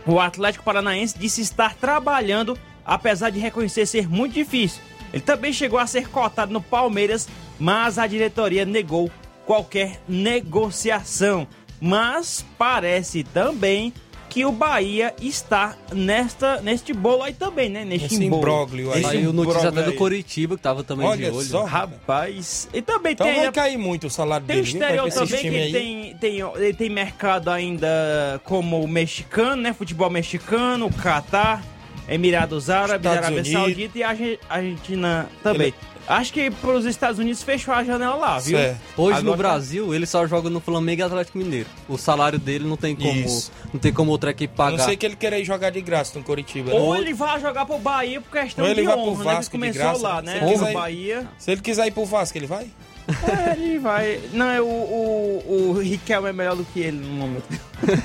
[0.06, 4.82] O Atlético Paranaense disse estar trabalhando, apesar de reconhecer ser muito difícil.
[5.14, 7.28] Ele também chegou a ser cotado no Palmeiras,
[7.60, 9.12] mas a diretoria negou
[9.46, 11.48] qualquer negociação.
[11.80, 13.94] Mas parece também
[14.34, 17.86] que o Bahia está nesta, neste bolo aí também, né?
[17.86, 19.02] Neste Esse imbróglio aí.
[19.02, 19.94] Esse Saiu notícia até do.
[19.94, 21.46] Coritiba, que tava também Olha de olho.
[21.46, 21.64] só.
[21.66, 25.08] Rapaz, e também Então tem vai a- cair muito o salário Tem o dele, pra
[25.08, 25.72] esses também que aí.
[25.72, 29.72] tem, tem, ele tem mercado ainda como o mexicano, né?
[29.72, 31.64] Futebol mexicano, Catar,
[32.08, 33.52] Emirados Árabes, Estados Arábia Unidos.
[33.62, 35.68] Saudita e Arge- Argentina também.
[35.68, 38.58] Ele- Acho que pros Estados Unidos fechou a janela lá, viu?
[38.58, 38.78] Certo.
[38.98, 41.70] Hoje no Agora- Brasil, ele só joga no Flamengo e Atlético Mineiro.
[41.88, 43.50] O salário dele não tem como, Isso.
[43.74, 44.84] não tem como outra equipe A não pagar.
[44.84, 46.74] sei que ele queira ir jogar de graça no Coritiba.
[46.74, 46.78] né?
[46.78, 49.18] Ou ele vai jogar pro Bahia por questão Ou ele de vai pro honra, né?
[49.30, 50.02] Que Vasco de começou graça.
[50.04, 50.38] lá, Se né?
[50.42, 51.28] ele quiser O ir- Bahia.
[51.38, 52.68] Se ele quiser ir pro Vasco, ele vai?
[53.08, 54.20] É, ele vai.
[54.32, 57.46] Não, é o, o, o Riquelme é melhor do que ele no momento.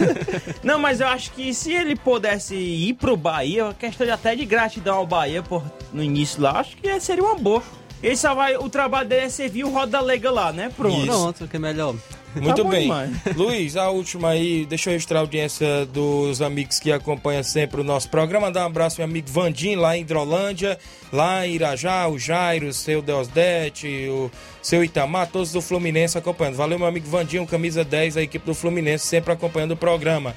[0.62, 4.44] não, mas eu acho que se ele pudesse ir pro Bahia, questão de até de
[4.44, 7.62] gratidão ao Bahia por, no início lá, acho que seria uma boa.
[8.02, 8.56] Ele só vai.
[8.56, 10.70] O trabalho dele é servir o Roda Lega lá, né?
[10.76, 11.06] Pronto.
[11.06, 11.94] Pronto, que é melhor.
[12.34, 12.82] Muito bom bem.
[12.82, 13.10] demais.
[13.34, 17.84] Luiz, a última aí, deixa eu registrar a audiência dos amigos que acompanham sempre o
[17.84, 18.46] nosso programa.
[18.46, 20.78] Mandar um abraço ao meu amigo Vandim, lá em Hidrolândia,
[21.12, 24.30] lá em Irajá, o Jairo, o seu Deosdete, o
[24.62, 26.56] seu Itamar, todos do Fluminense acompanhando.
[26.56, 30.34] Valeu, meu amigo Vandim, camisa 10, a equipe do Fluminense, sempre acompanhando o programa.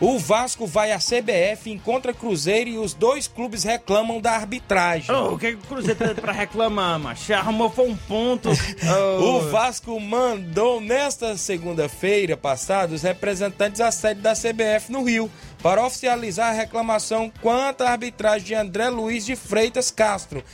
[0.00, 5.14] O Vasco vai à CBF, encontra Cruzeiro e os dois clubes reclamam da arbitragem.
[5.14, 7.32] Ô, o que, que o Cruzeiro tá pra reclamar, macho?
[7.32, 8.50] Arrumou foi um ponto.
[9.20, 15.30] O Vasco mandou nesta segunda-feira passada os representantes à sede da CBF no Rio
[15.62, 20.44] para oficializar a reclamação quanto à arbitragem de André Luiz de Freitas Castro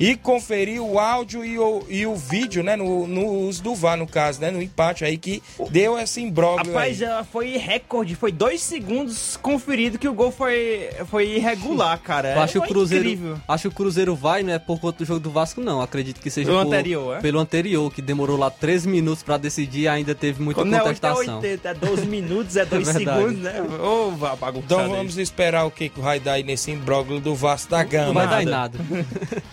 [0.00, 3.96] e conferir o áudio e o, e o vídeo, né, no, no uso do VAR,
[3.96, 7.24] no caso, né, no empate aí que deu esse imbróglio Rapaz, aí.
[7.32, 12.34] foi recorde, foi dois segundos conferido que o gol foi, foi irregular, cara.
[12.34, 13.36] Eu acho que o Foi Cruzeiro, incrível.
[13.48, 15.80] acho que o Cruzeiro vai, não é por conta do jogo do Vasco, não.
[15.82, 17.20] Acredito que seja Pelo por- anterior, é?
[17.20, 20.82] pelo anterior, que demorou lá 13 minutos pra decidir e ainda teve muita Não é
[20.82, 21.36] 8 é contestação.
[21.40, 23.18] 80, é 12 minutos, é 2 É verdade.
[23.20, 23.62] segundos, né?
[23.82, 24.88] Ô, vá bagunçado Então aí.
[24.90, 28.06] vamos esperar o que que vai dar aí nesse imbróglio do Vasco da Gama.
[28.06, 28.78] Não vai dar em nada.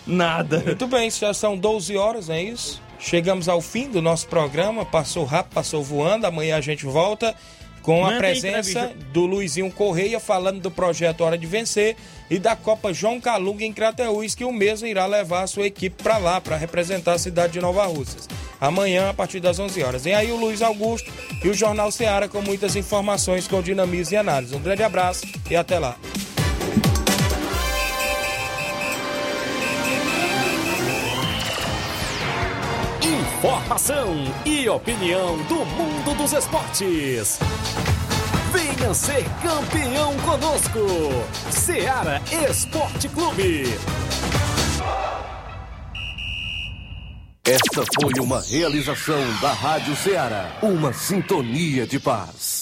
[0.06, 0.35] Nada.
[0.66, 2.82] Muito bem, já são 12 horas, é isso?
[3.00, 4.86] Chegamos ao fim do nosso programa.
[4.86, 6.26] Passou rápido, passou voando.
[6.26, 7.36] Amanhã a gente volta
[7.86, 11.96] com a presença do Luizinho Correia falando do projeto Hora de Vencer
[12.32, 16.02] e da Copa João Calunga em Crateús, que o mesmo irá levar a sua equipe
[16.02, 18.28] para lá, para representar a cidade de Nova Russas.
[18.60, 20.04] Amanhã, a partir das 11 horas.
[20.04, 21.12] Vem aí o Luiz Augusto
[21.44, 24.56] e o Jornal Seara com muitas informações com dinamismo e análise.
[24.56, 25.96] Um grande abraço e até lá.
[33.46, 37.38] Informação e opinião do mundo dos esportes.
[38.52, 40.80] Venha ser campeão conosco.
[41.52, 42.20] Seara
[42.50, 43.66] Esporte Clube.
[47.46, 52.55] Esta foi uma realização da Rádio Ceará, uma sintonia de paz.